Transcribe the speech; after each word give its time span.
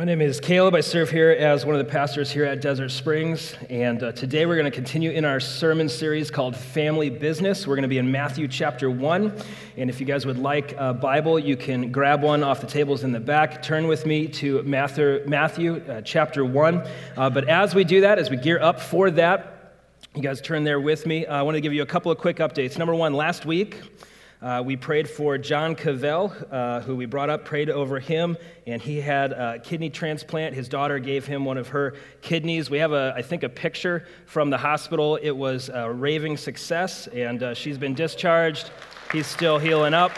My 0.00 0.06
name 0.06 0.22
is 0.22 0.40
Caleb. 0.40 0.74
I 0.74 0.80
serve 0.80 1.10
here 1.10 1.28
as 1.28 1.66
one 1.66 1.74
of 1.74 1.78
the 1.78 1.92
pastors 1.92 2.30
here 2.30 2.46
at 2.46 2.62
Desert 2.62 2.88
Springs. 2.88 3.54
And 3.68 4.02
uh, 4.02 4.12
today 4.12 4.46
we're 4.46 4.56
going 4.56 4.64
to 4.64 4.70
continue 4.70 5.10
in 5.10 5.26
our 5.26 5.40
sermon 5.40 5.90
series 5.90 6.30
called 6.30 6.56
Family 6.56 7.10
Business. 7.10 7.66
We're 7.66 7.74
going 7.74 7.82
to 7.82 7.88
be 7.88 7.98
in 7.98 8.10
Matthew 8.10 8.48
chapter 8.48 8.90
1. 8.90 9.30
And 9.76 9.90
if 9.90 10.00
you 10.00 10.06
guys 10.06 10.24
would 10.24 10.38
like 10.38 10.74
a 10.78 10.94
Bible, 10.94 11.38
you 11.38 11.54
can 11.54 11.92
grab 11.92 12.22
one 12.22 12.42
off 12.42 12.62
the 12.62 12.66
tables 12.66 13.04
in 13.04 13.12
the 13.12 13.20
back. 13.20 13.62
Turn 13.62 13.88
with 13.88 14.06
me 14.06 14.26
to 14.28 14.62
Matthew, 14.62 15.22
Matthew 15.26 15.82
uh, 15.86 16.00
chapter 16.00 16.46
1. 16.46 16.88
Uh, 17.18 17.28
but 17.28 17.46
as 17.50 17.74
we 17.74 17.84
do 17.84 18.00
that, 18.00 18.18
as 18.18 18.30
we 18.30 18.38
gear 18.38 18.58
up 18.58 18.80
for 18.80 19.10
that, 19.10 19.74
you 20.14 20.22
guys 20.22 20.40
turn 20.40 20.64
there 20.64 20.80
with 20.80 21.04
me. 21.04 21.26
I 21.26 21.42
want 21.42 21.56
to 21.56 21.60
give 21.60 21.74
you 21.74 21.82
a 21.82 21.86
couple 21.86 22.10
of 22.10 22.16
quick 22.16 22.38
updates. 22.38 22.78
Number 22.78 22.94
one, 22.94 23.12
last 23.12 23.44
week, 23.44 23.82
uh, 24.42 24.62
we 24.64 24.74
prayed 24.74 25.08
for 25.08 25.36
John 25.36 25.74
Cavell, 25.74 26.32
uh, 26.50 26.80
who 26.80 26.96
we 26.96 27.04
brought 27.04 27.28
up, 27.28 27.44
prayed 27.44 27.68
over 27.68 28.00
him, 28.00 28.38
and 28.66 28.80
he 28.80 28.98
had 28.98 29.32
a 29.32 29.58
kidney 29.62 29.90
transplant. 29.90 30.54
His 30.54 30.66
daughter 30.66 30.98
gave 30.98 31.26
him 31.26 31.44
one 31.44 31.58
of 31.58 31.68
her 31.68 31.94
kidneys. 32.22 32.70
We 32.70 32.78
have, 32.78 32.92
a, 32.92 33.12
I 33.14 33.20
think, 33.20 33.42
a 33.42 33.50
picture 33.50 34.06
from 34.24 34.48
the 34.48 34.56
hospital. 34.56 35.16
It 35.16 35.32
was 35.32 35.68
a 35.68 35.92
raving 35.92 36.38
success, 36.38 37.06
and 37.08 37.42
uh, 37.42 37.54
she's 37.54 37.76
been 37.76 37.92
discharged. 37.92 38.70
He's 39.12 39.26
still 39.26 39.58
healing 39.58 39.92
up. 39.92 40.12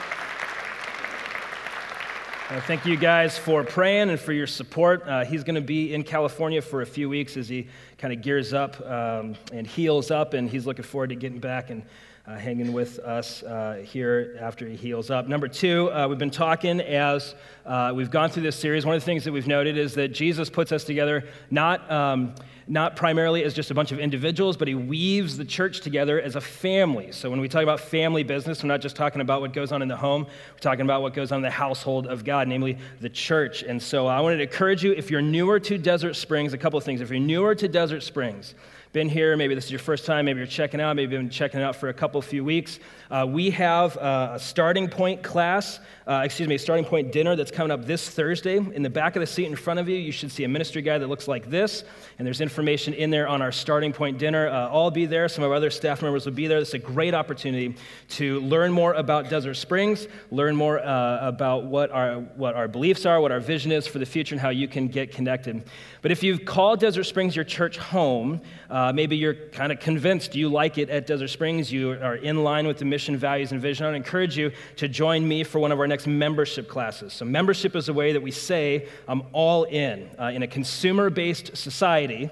Uh, 2.49 2.61
thank 2.61 2.87
you 2.87 2.97
guys 2.97 3.37
for 3.37 3.65
praying 3.65 4.11
and 4.11 4.21
for 4.21 4.33
your 4.33 4.47
support. 4.47 5.03
Uh, 5.09 5.25
he's 5.25 5.43
going 5.43 5.55
to 5.57 5.61
be 5.61 5.95
in 5.95 6.05
California 6.05 6.63
for 6.63 6.83
a 6.83 6.87
few 6.87 7.09
weeks 7.09 7.37
as 7.37 7.49
he 7.49 7.67
kind 7.99 8.13
of 8.13 8.23
gears 8.23 8.53
up 8.53 8.81
um, 8.87 9.35
and 9.53 9.67
heals 9.67 10.13
up, 10.13 10.35
and 10.35 10.49
he's 10.49 10.65
looking 10.65 10.85
forward 10.85 11.09
to 11.09 11.17
getting 11.17 11.41
back 11.41 11.71
and 11.71 11.83
uh, 12.27 12.39
hanging 12.39 12.73
with 12.73 13.01
us 13.01 13.43
uh, 13.43 13.83
here 13.85 14.37
after 14.41 14.67
he 14.67 14.77
heals 14.77 15.11
up. 15.11 15.27
Number 15.27 15.49
two, 15.49 15.91
uh, 15.91 16.07
we've 16.07 16.19
been 16.19 16.31
talking 16.31 16.81
as 16.81 17.35
uh, 17.67 17.93
we've 17.95 18.13
gone 18.13 18.31
through 18.31 18.45
this 18.45 18.55
series. 18.55 18.87
One 18.87 18.95
of 18.95 19.03
the 19.03 19.05
things 19.05 19.25
that 19.25 19.33
we've 19.33 19.49
noted 19.49 19.77
is 19.77 19.95
that 19.95 20.09
Jesus 20.09 20.49
puts 20.49 20.71
us 20.71 20.85
together 20.85 21.25
not, 21.51 21.91
um, 21.91 22.35
not 22.69 22.95
primarily 22.95 23.43
as 23.43 23.55
just 23.55 23.73
a 23.73 23.75
bunch 23.75 23.91
of 23.91 23.99
individuals, 23.99 24.57
but 24.57 24.69
he 24.69 24.77
weaves 24.77 25.37
the 25.37 25.45
church 25.45 25.81
together 25.81 26.21
as 26.21 26.37
a 26.37 26.41
family. 26.41 27.11
So 27.11 27.29
when 27.29 27.41
we 27.41 27.49
talk 27.49 27.65
about 27.65 27.81
family 27.81 28.23
business, 28.23 28.63
we're 28.63 28.69
not 28.69 28.81
just 28.81 28.95
talking 28.95 29.21
about 29.21 29.41
what 29.41 29.53
goes 29.53 29.73
on 29.73 29.83
in 29.83 29.89
the 29.89 29.97
home, 29.97 30.25
we're 30.25 30.59
talking 30.61 30.83
about 30.83 31.03
what 31.03 31.15
goes 31.15 31.33
on 31.33 31.39
in 31.39 31.43
the 31.43 31.51
household 31.51 32.07
of 32.07 32.25
God, 32.25 32.47
namely 32.47 32.79
the 33.01 33.11
church. 33.11 33.65
And 33.65 33.83
so 33.83 34.07
I 34.07 34.21
wanted 34.21 34.37
to 34.37 34.45
encourage 34.45 34.85
you, 34.85 34.93
if 34.93 35.11
you're 35.11 35.23
newer 35.23 35.59
to 35.59 35.77
Desert 35.77 36.15
Springs, 36.15 36.53
a 36.53 36.59
couple 36.59 36.79
of 36.79 36.85
things. 36.85 37.01
If 37.01 37.11
you're 37.11 37.19
newer 37.19 37.57
to 37.57 37.67
Desert 37.67 38.05
Springs, 38.05 38.55
been 38.93 39.09
here, 39.09 39.35
maybe 39.39 39.55
this 39.55 39.65
is 39.65 39.71
your 39.71 39.79
first 39.79 40.05
time, 40.05 40.27
maybe 40.27 40.37
you're 40.37 40.47
checking 40.47 40.79
out, 40.79 40.95
maybe 40.95 41.15
you've 41.15 41.23
been 41.23 41.31
checking 41.31 41.63
out 41.63 41.75
for 41.75 41.89
a 41.89 41.95
couple 41.95 42.21
few 42.21 42.45
weeks. 42.45 42.79
Uh, 43.11 43.27
we 43.27 43.49
have 43.49 43.97
uh, 43.97 44.33
a 44.35 44.39
starting 44.39 44.87
point 44.87 45.23
class, 45.23 45.81
uh, 46.07 46.21
excuse 46.23 46.47
me, 46.47 46.57
a 46.57 46.59
starting 46.59 46.85
point 46.85 47.11
dinner 47.11 47.35
that's 47.35 47.51
coming 47.51 47.71
up 47.71 47.87
this 47.87 48.11
Thursday. 48.11 48.57
In 48.59 48.83
the 48.83 48.91
back 48.91 49.17
of 49.17 49.21
the 49.21 49.27
seat 49.27 49.47
in 49.47 49.57
front 49.57 49.81
of 49.81 49.89
you, 49.89 49.97
you 49.97 50.13
should 50.13 50.31
see 50.31 50.45
a 50.45 50.49
ministry 50.49 50.83
guide 50.83 50.99
that 50.99 51.07
looks 51.07 51.27
like 51.27 51.49
this, 51.49 51.85
and 52.19 52.27
there's 52.27 52.43
information 52.43 52.93
in 52.93 53.09
there 53.09 53.27
on 53.27 53.41
our 53.41 53.51
starting 53.51 53.95
point 53.95 54.19
dinner. 54.19 54.49
Uh, 54.49 54.69
I'll 54.69 54.91
be 54.91 55.07
there, 55.07 55.27
some 55.27 55.43
of 55.43 55.51
our 55.51 55.57
other 55.57 55.71
staff 55.71 56.03
members 56.03 56.27
will 56.27 56.35
be 56.35 56.47
there. 56.47 56.59
It's 56.59 56.75
a 56.75 56.79
great 56.79 57.15
opportunity 57.15 57.75
to 58.11 58.41
learn 58.41 58.73
more 58.73 58.93
about 58.93 59.31
Desert 59.31 59.55
Springs, 59.55 60.07
learn 60.31 60.55
more 60.55 60.79
uh, 60.81 61.27
about 61.27 61.65
what 61.65 61.91
our, 61.93 62.17
what 62.17 62.55
our 62.55 62.69
beliefs 62.69 63.07
are, 63.07 63.23
what 63.23 63.33
our 63.33 63.41
vision 63.41 63.73
is 63.73 63.87
for 63.87 63.99
the 63.99 64.07
future, 64.07 64.35
and 64.35 64.41
how 64.41 64.51
you 64.51 64.69
can 64.69 64.89
get 64.89 65.13
connected. 65.13 65.63
But 66.03 66.11
if 66.11 66.25
you've 66.25 66.45
called 66.45 66.81
Desert 66.81 67.05
Springs 67.05 67.37
your 67.37 67.45
church 67.45 67.79
home, 67.79 68.41
uh, 68.69 68.93
maybe 68.93 69.17
you're 69.17 69.35
kind 69.35 69.71
of 69.71 69.79
convinced 69.79 70.35
you 70.35 70.49
like 70.49 70.77
it 70.77 70.91
at 70.91 71.07
Desert 71.07 71.29
Springs, 71.29 71.73
you 71.73 71.93
are 71.93 72.17
in 72.17 72.43
line 72.43 72.67
with 72.67 72.79
the 72.79 72.85
mission, 72.85 73.17
values, 73.17 73.53
and 73.53 73.63
vision. 73.63 73.87
I 73.87 73.91
would 73.91 73.97
encourage 73.97 74.37
you 74.37 74.51
to 74.77 74.89
join 74.89 75.27
me 75.27 75.45
for 75.45 75.61
one 75.61 75.71
of 75.71 75.79
our 75.79 75.87
next 75.87 76.09
membership 76.09 76.69
classes. 76.69 77.13
So, 77.13 77.25
membership 77.25 77.77
is 77.77 77.89
a 77.89 77.93
way 77.93 78.13
that 78.13 78.21
we 78.21 78.33
say, 78.33 78.89
I'm 79.07 79.23
all 79.33 79.63
in. 79.63 80.11
Uh, 80.19 80.33
in 80.35 80.43
a 80.43 80.49
consumer 80.49 81.09
based 81.09 81.57
society, 81.57 82.31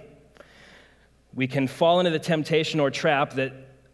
we 1.33 1.47
can 1.47 1.69
fall 1.69 2.01
into 2.01 2.11
the 2.11 2.19
temptation 2.19 2.81
or 2.81 2.91
trap 2.91 3.35
that 3.35 3.53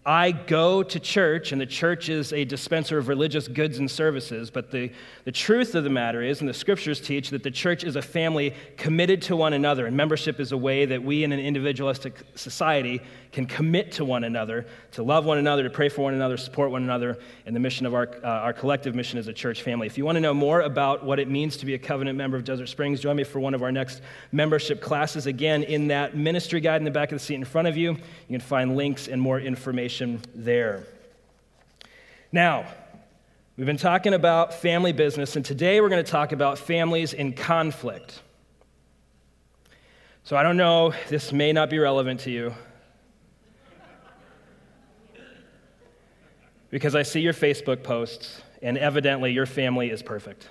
I 0.08 0.30
go 0.30 0.84
to 0.84 1.00
church, 1.00 1.50
and 1.50 1.60
the 1.60 1.66
church 1.66 2.08
is 2.08 2.32
a 2.32 2.44
dispenser 2.44 2.96
of 2.96 3.08
religious 3.08 3.48
goods 3.48 3.80
and 3.80 3.90
services. 3.90 4.52
But 4.52 4.70
the, 4.70 4.92
the 5.24 5.32
truth 5.32 5.74
of 5.74 5.82
the 5.82 5.90
matter 5.90 6.22
is, 6.22 6.38
and 6.38 6.48
the 6.48 6.54
scriptures 6.54 7.00
teach, 7.00 7.30
that 7.30 7.42
the 7.42 7.50
church 7.50 7.82
is 7.82 7.96
a 7.96 8.02
family 8.02 8.54
committed 8.76 9.20
to 9.22 9.34
one 9.34 9.52
another. 9.52 9.84
And 9.84 9.96
membership 9.96 10.38
is 10.38 10.52
a 10.52 10.56
way 10.56 10.84
that 10.84 11.02
we 11.02 11.24
in 11.24 11.32
an 11.32 11.40
individualistic 11.40 12.14
society 12.36 13.02
can 13.32 13.46
commit 13.46 13.90
to 13.92 14.04
one 14.04 14.22
another, 14.22 14.64
to 14.92 15.02
love 15.02 15.24
one 15.24 15.38
another, 15.38 15.64
to 15.64 15.70
pray 15.70 15.88
for 15.88 16.02
one 16.02 16.14
another, 16.14 16.36
support 16.36 16.70
one 16.70 16.84
another, 16.84 17.18
in 17.44 17.52
the 17.52 17.60
mission 17.60 17.84
of 17.84 17.92
our, 17.92 18.08
uh, 18.22 18.28
our 18.28 18.52
collective 18.52 18.94
mission 18.94 19.18
as 19.18 19.26
a 19.26 19.32
church 19.32 19.62
family. 19.62 19.88
If 19.88 19.98
you 19.98 20.04
want 20.04 20.14
to 20.14 20.20
know 20.20 20.32
more 20.32 20.60
about 20.60 21.04
what 21.04 21.18
it 21.18 21.28
means 21.28 21.56
to 21.56 21.66
be 21.66 21.74
a 21.74 21.78
covenant 21.78 22.16
member 22.16 22.36
of 22.36 22.44
Desert 22.44 22.68
Springs, 22.68 23.00
join 23.00 23.16
me 23.16 23.24
for 23.24 23.40
one 23.40 23.54
of 23.54 23.62
our 23.64 23.72
next 23.72 24.02
membership 24.30 24.80
classes. 24.80 25.26
Again, 25.26 25.64
in 25.64 25.88
that 25.88 26.16
ministry 26.16 26.60
guide 26.60 26.80
in 26.80 26.84
the 26.84 26.92
back 26.92 27.10
of 27.10 27.18
the 27.18 27.24
seat 27.24 27.34
in 27.34 27.44
front 27.44 27.66
of 27.66 27.76
you, 27.76 27.90
you 27.90 28.38
can 28.38 28.40
find 28.40 28.76
links 28.76 29.08
and 29.08 29.20
more 29.20 29.40
information 29.40 29.95
there. 30.34 30.84
Now, 32.32 32.66
we've 33.56 33.66
been 33.66 33.76
talking 33.76 34.14
about 34.14 34.54
family 34.54 34.92
business, 34.92 35.36
and 35.36 35.44
today 35.44 35.80
we're 35.80 35.88
going 35.88 36.04
to 36.04 36.10
talk 36.10 36.32
about 36.32 36.58
families 36.58 37.12
in 37.12 37.32
conflict. 37.32 38.20
So 40.24 40.36
I 40.36 40.42
don't 40.42 40.56
know, 40.56 40.92
this 41.08 41.32
may 41.32 41.52
not 41.52 41.70
be 41.70 41.78
relevant 41.78 42.20
to 42.20 42.30
you. 42.30 42.52
Because 46.68 46.94
I 46.94 47.02
see 47.02 47.20
your 47.20 47.32
Facebook 47.32 47.82
posts, 47.82 48.42
and 48.60 48.76
evidently 48.76 49.32
your 49.32 49.46
family 49.46 49.90
is 49.90 50.02
perfect. 50.02 50.48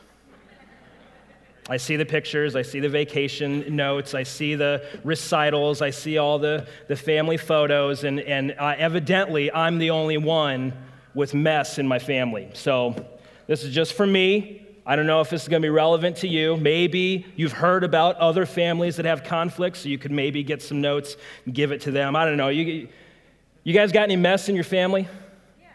I 1.67 1.77
see 1.77 1.95
the 1.95 2.05
pictures, 2.05 2.55
I 2.55 2.61
see 2.61 2.79
the 2.79 2.89
vacation 2.89 3.75
notes, 3.75 4.13
I 4.13 4.21
see 4.21 4.53
the 4.53 4.85
recitals, 5.03 5.81
I 5.81 5.89
see 5.89 6.19
all 6.19 6.37
the, 6.37 6.67
the 6.87 6.95
family 6.95 7.37
photos, 7.37 8.03
and, 8.03 8.19
and 8.19 8.55
uh, 8.59 8.75
evidently 8.77 9.51
I'm 9.51 9.79
the 9.79 9.89
only 9.89 10.17
one 10.17 10.73
with 11.15 11.33
mess 11.33 11.79
in 11.79 11.87
my 11.87 11.97
family. 11.97 12.51
So 12.53 12.93
this 13.47 13.63
is 13.63 13.73
just 13.73 13.93
for 13.93 14.05
me. 14.05 14.61
I 14.85 14.95
don't 14.95 15.07
know 15.07 15.21
if 15.21 15.31
this 15.31 15.41
is 15.41 15.47
going 15.47 15.63
to 15.63 15.65
be 15.65 15.71
relevant 15.71 16.17
to 16.17 16.27
you. 16.27 16.55
Maybe 16.57 17.25
you've 17.35 17.53
heard 17.53 17.83
about 17.83 18.17
other 18.17 18.45
families 18.45 18.97
that 18.97 19.05
have 19.05 19.23
conflicts, 19.23 19.79
so 19.79 19.89
you 19.89 19.97
could 19.97 20.11
maybe 20.11 20.43
get 20.43 20.61
some 20.61 20.81
notes 20.81 21.17
and 21.45 21.55
give 21.55 21.71
it 21.71 21.81
to 21.81 21.91
them. 21.91 22.15
I 22.15 22.25
don't 22.25 22.37
know. 22.37 22.49
You, 22.49 22.87
you 23.63 23.73
guys 23.73 23.91
got 23.91 24.03
any 24.03 24.15
mess 24.15 24.49
in 24.49 24.53
your 24.53 24.63
family? 24.63 25.07
Yeah, 25.59 25.67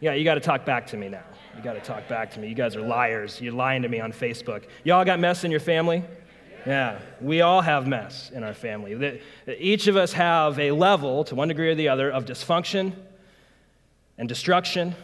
yeah 0.00 0.14
you 0.14 0.24
got 0.24 0.34
to 0.34 0.40
talk 0.40 0.64
back 0.64 0.86
to 0.86 0.96
me 0.96 1.10
now. 1.10 1.24
You 1.56 1.62
got 1.62 1.74
to 1.74 1.80
talk 1.80 2.08
back 2.08 2.30
to 2.32 2.40
me. 2.40 2.48
You 2.48 2.54
guys 2.54 2.76
are 2.76 2.82
liars. 2.82 3.40
You're 3.40 3.52
lying 3.52 3.82
to 3.82 3.88
me 3.88 4.00
on 4.00 4.12
Facebook. 4.12 4.64
Y'all 4.84 5.04
got 5.04 5.20
mess 5.20 5.44
in 5.44 5.50
your 5.50 5.60
family? 5.60 6.02
Yeah, 6.66 7.00
we 7.20 7.40
all 7.40 7.60
have 7.60 7.86
mess 7.86 8.30
in 8.30 8.44
our 8.44 8.54
family. 8.54 9.20
Each 9.58 9.88
of 9.88 9.96
us 9.96 10.12
have 10.12 10.58
a 10.58 10.70
level, 10.70 11.24
to 11.24 11.34
one 11.34 11.48
degree 11.48 11.68
or 11.68 11.74
the 11.74 11.88
other, 11.88 12.10
of 12.10 12.24
dysfunction 12.24 12.92
and 14.16 14.28
destruction 14.28 14.94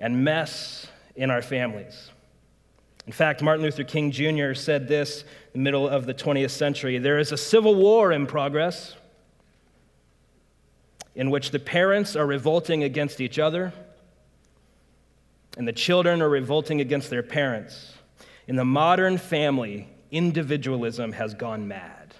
and 0.00 0.24
mess 0.24 0.86
in 1.14 1.30
our 1.30 1.42
families. 1.42 2.10
In 3.06 3.12
fact, 3.12 3.42
Martin 3.42 3.62
Luther 3.62 3.84
King 3.84 4.10
Jr. 4.10 4.54
said 4.54 4.88
this 4.88 5.22
in 5.52 5.60
the 5.60 5.64
middle 5.64 5.86
of 5.86 6.06
the 6.06 6.14
20th 6.14 6.50
century 6.50 6.98
there 6.98 7.18
is 7.18 7.32
a 7.32 7.36
civil 7.36 7.74
war 7.74 8.12
in 8.12 8.26
progress 8.26 8.94
in 11.14 11.30
which 11.30 11.50
the 11.50 11.58
parents 11.58 12.16
are 12.16 12.26
revolting 12.26 12.82
against 12.82 13.20
each 13.20 13.38
other 13.38 13.72
and 15.56 15.68
the 15.68 15.72
children 15.72 16.20
are 16.20 16.28
revolting 16.28 16.80
against 16.80 17.10
their 17.10 17.22
parents. 17.22 17.94
In 18.46 18.56
the 18.56 18.64
modern 18.64 19.18
family, 19.18 19.88
individualism 20.10 21.12
has 21.12 21.34
gone 21.34 21.66
mad. 21.68 22.14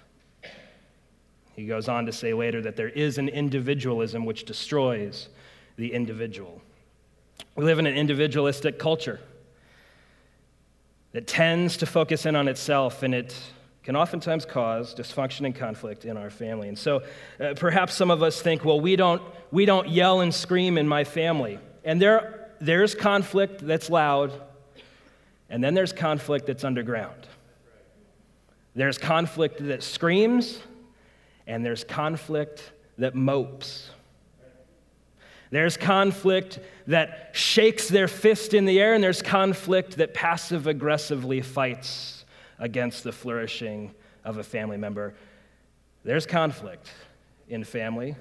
He 1.55 1.65
goes 1.65 1.87
on 1.87 2.05
to 2.05 2.11
say 2.11 2.33
later 2.33 2.61
that 2.61 2.75
there 2.75 2.89
is 2.89 3.17
an 3.17 3.29
individualism 3.29 4.25
which 4.25 4.43
destroys 4.45 5.29
the 5.77 5.93
individual. 5.93 6.61
We 7.55 7.63
live 7.63 7.79
in 7.79 7.87
an 7.87 7.95
individualistic 7.95 8.79
culture 8.79 9.19
that 11.13 11.27
tends 11.27 11.77
to 11.77 11.85
focus 11.85 12.25
in 12.25 12.35
on 12.35 12.49
itself, 12.49 13.03
and 13.03 13.15
it 13.15 13.33
can 13.83 13.95
oftentimes 13.95 14.45
cause 14.45 14.93
dysfunction 14.93 15.45
and 15.45 15.55
conflict 15.55 16.03
in 16.03 16.17
our 16.17 16.29
family. 16.29 16.67
And 16.67 16.77
so 16.77 17.03
uh, 17.39 17.53
perhaps 17.55 17.93
some 17.93 18.11
of 18.11 18.21
us 18.23 18.41
think, 18.41 18.65
well, 18.65 18.81
we 18.81 18.95
don't, 18.95 19.21
we 19.51 19.65
don't 19.65 19.87
yell 19.87 20.21
and 20.21 20.33
scream 20.33 20.77
in 20.77 20.87
my 20.87 21.03
family. 21.03 21.59
And 21.85 22.01
there 22.01 22.34
there's 22.59 22.95
conflict 22.95 23.65
that's 23.65 23.89
loud, 23.89 24.31
and 25.49 25.63
then 25.63 25.73
there's 25.73 25.93
conflict 25.93 26.47
that's 26.47 26.63
underground. 26.63 27.27
There's 28.75 28.97
conflict 28.97 29.65
that 29.67 29.83
screams, 29.83 30.59
and 31.47 31.65
there's 31.65 31.83
conflict 31.83 32.71
that 32.97 33.15
mopes. 33.15 33.89
There's 35.51 35.77
conflict 35.77 36.59
that 36.87 37.29
shakes 37.33 37.87
their 37.87 38.07
fist 38.07 38.53
in 38.53 38.65
the 38.65 38.79
air, 38.79 38.93
and 38.93 39.03
there's 39.03 39.21
conflict 39.21 39.97
that 39.97 40.13
passive 40.13 40.67
aggressively 40.67 41.41
fights 41.41 42.25
against 42.59 43.03
the 43.03 43.11
flourishing 43.11 43.93
of 44.23 44.37
a 44.37 44.43
family 44.43 44.77
member. 44.77 45.13
There's 46.03 46.25
conflict 46.25 46.89
in 47.47 47.63
family. 47.63 48.15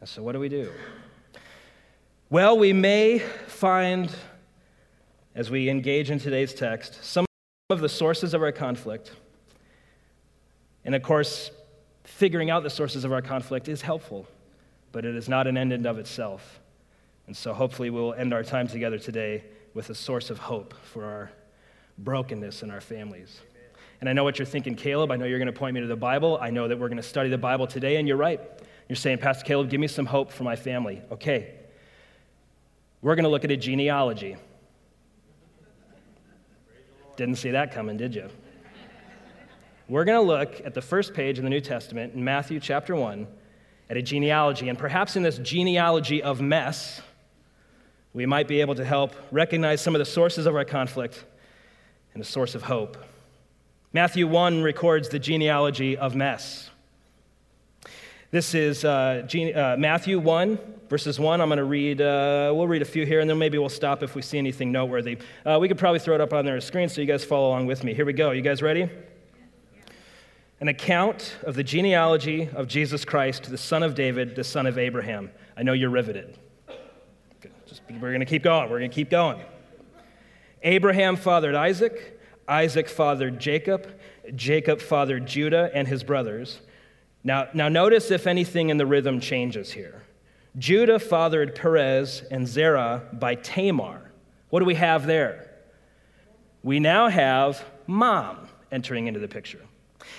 And 0.00 0.08
so, 0.08 0.22
what 0.22 0.32
do 0.32 0.40
we 0.40 0.48
do? 0.48 0.70
Well, 2.28 2.58
we 2.58 2.72
may 2.72 3.20
find, 3.20 4.12
as 5.36 5.48
we 5.48 5.68
engage 5.68 6.10
in 6.10 6.18
today's 6.18 6.52
text, 6.52 7.04
some 7.04 7.24
of 7.70 7.80
the 7.80 7.88
sources 7.88 8.34
of 8.34 8.42
our 8.42 8.50
conflict. 8.50 9.12
And 10.84 10.96
of 10.96 11.04
course, 11.04 11.52
figuring 12.02 12.50
out 12.50 12.64
the 12.64 12.70
sources 12.70 13.04
of 13.04 13.12
our 13.12 13.22
conflict 13.22 13.68
is 13.68 13.80
helpful, 13.80 14.26
but 14.90 15.04
it 15.04 15.14
is 15.14 15.28
not 15.28 15.46
an 15.46 15.56
end 15.56 15.72
in 15.72 15.86
of 15.86 16.00
itself. 16.00 16.58
And 17.28 17.36
so 17.36 17.54
hopefully 17.54 17.90
we'll 17.90 18.14
end 18.14 18.34
our 18.34 18.42
time 18.42 18.66
together 18.66 18.98
today 18.98 19.44
with 19.72 19.90
a 19.90 19.94
source 19.94 20.28
of 20.28 20.40
hope 20.40 20.74
for 20.82 21.04
our 21.04 21.30
brokenness 21.98 22.64
in 22.64 22.72
our 22.72 22.80
families. 22.80 23.38
And 24.00 24.10
I 24.10 24.12
know 24.12 24.24
what 24.24 24.40
you're 24.40 24.46
thinking, 24.46 24.74
Caleb. 24.74 25.12
I 25.12 25.16
know 25.16 25.26
you're 25.26 25.38
going 25.38 25.46
to 25.46 25.52
point 25.52 25.74
me 25.74 25.80
to 25.80 25.86
the 25.86 25.94
Bible. 25.94 26.38
I 26.40 26.50
know 26.50 26.66
that 26.66 26.76
we're 26.76 26.88
going 26.88 26.96
to 26.96 27.04
study 27.04 27.30
the 27.30 27.38
Bible 27.38 27.68
today, 27.68 27.98
and 27.98 28.08
you're 28.08 28.16
right. 28.16 28.40
You're 28.88 28.96
saying, 28.96 29.18
Pastor 29.18 29.44
Caleb, 29.44 29.70
give 29.70 29.78
me 29.78 29.86
some 29.86 30.06
hope 30.06 30.32
for 30.32 30.42
my 30.42 30.56
family. 30.56 31.02
Okay. 31.12 31.54
We're 33.02 33.14
going 33.14 33.24
to 33.24 33.30
look 33.30 33.44
at 33.44 33.50
a 33.50 33.56
genealogy. 33.56 34.36
Didn't 37.16 37.36
see 37.36 37.50
that 37.50 37.72
coming, 37.72 37.96
did 37.96 38.14
you? 38.14 38.28
We're 39.88 40.04
going 40.04 40.18
to 40.18 40.26
look 40.26 40.60
at 40.64 40.74
the 40.74 40.82
first 40.82 41.14
page 41.14 41.38
in 41.38 41.44
the 41.44 41.50
New 41.50 41.60
Testament 41.60 42.14
in 42.14 42.24
Matthew 42.24 42.58
chapter 42.58 42.96
1 42.96 43.26
at 43.88 43.96
a 43.96 44.02
genealogy. 44.02 44.68
And 44.68 44.78
perhaps 44.78 45.16
in 45.16 45.22
this 45.22 45.38
genealogy 45.38 46.22
of 46.22 46.40
mess, 46.40 47.00
we 48.12 48.26
might 48.26 48.48
be 48.48 48.60
able 48.60 48.74
to 48.74 48.84
help 48.84 49.14
recognize 49.30 49.80
some 49.80 49.94
of 49.94 49.98
the 49.98 50.04
sources 50.04 50.46
of 50.46 50.56
our 50.56 50.64
conflict 50.64 51.24
and 52.14 52.22
a 52.22 52.26
source 52.26 52.54
of 52.54 52.62
hope. 52.62 52.96
Matthew 53.92 54.26
1 54.26 54.62
records 54.62 55.08
the 55.08 55.18
genealogy 55.18 55.96
of 55.96 56.16
mess. 56.16 56.70
This 58.32 58.56
is 58.56 58.84
uh, 58.84 59.24
uh, 59.54 59.76
Matthew 59.78 60.18
1, 60.18 60.58
verses 60.88 61.20
1. 61.20 61.40
I'm 61.40 61.48
going 61.48 61.58
to 61.58 61.64
read, 61.64 62.00
uh, 62.00 62.50
we'll 62.52 62.66
read 62.66 62.82
a 62.82 62.86
few 62.86 63.06
here, 63.06 63.20
and 63.20 63.30
then 63.30 63.38
maybe 63.38 63.56
we'll 63.56 63.68
stop 63.68 64.02
if 64.02 64.16
we 64.16 64.22
see 64.22 64.36
anything 64.36 64.72
noteworthy. 64.72 65.18
Uh, 65.44 65.58
we 65.60 65.68
could 65.68 65.78
probably 65.78 66.00
throw 66.00 66.16
it 66.16 66.20
up 66.20 66.32
on 66.32 66.44
their 66.44 66.60
screen 66.60 66.88
so 66.88 67.00
you 67.00 67.06
guys 67.06 67.24
follow 67.24 67.50
along 67.50 67.66
with 67.66 67.84
me. 67.84 67.94
Here 67.94 68.04
we 68.04 68.12
go. 68.12 68.32
You 68.32 68.42
guys 68.42 68.62
ready? 68.62 68.90
An 70.60 70.66
account 70.66 71.36
of 71.44 71.54
the 71.54 71.62
genealogy 71.62 72.48
of 72.52 72.66
Jesus 72.66 73.04
Christ, 73.04 73.48
the 73.48 73.56
son 73.56 73.84
of 73.84 73.94
David, 73.94 74.34
the 74.34 74.42
son 74.42 74.66
of 74.66 74.76
Abraham. 74.76 75.30
I 75.56 75.62
know 75.62 75.72
you're 75.72 75.88
riveted. 75.88 76.36
Just, 77.68 77.82
we're 77.88 78.10
going 78.10 78.18
to 78.18 78.26
keep 78.26 78.42
going. 78.42 78.68
We're 78.68 78.80
going 78.80 78.90
to 78.90 78.94
keep 78.94 79.10
going. 79.10 79.40
Abraham 80.64 81.14
fathered 81.14 81.54
Isaac. 81.54 82.20
Isaac 82.48 82.88
fathered 82.88 83.38
Jacob. 83.38 83.88
Jacob 84.34 84.80
fathered 84.80 85.26
Judah 85.26 85.70
and 85.72 85.86
his 85.86 86.02
brothers. 86.02 86.60
Now, 87.26 87.48
now 87.52 87.68
notice 87.68 88.12
if 88.12 88.28
anything 88.28 88.70
in 88.70 88.76
the 88.76 88.86
rhythm 88.86 89.18
changes 89.18 89.72
here. 89.72 90.00
Judah 90.58 91.00
fathered 91.00 91.56
Perez 91.56 92.22
and 92.30 92.46
Zerah 92.46 93.02
by 93.12 93.34
Tamar. 93.34 94.12
What 94.50 94.60
do 94.60 94.64
we 94.64 94.76
have 94.76 95.06
there? 95.06 95.50
We 96.62 96.78
now 96.78 97.08
have 97.08 97.64
mom 97.88 98.46
entering 98.70 99.08
into 99.08 99.18
the 99.18 99.26
picture. 99.26 99.58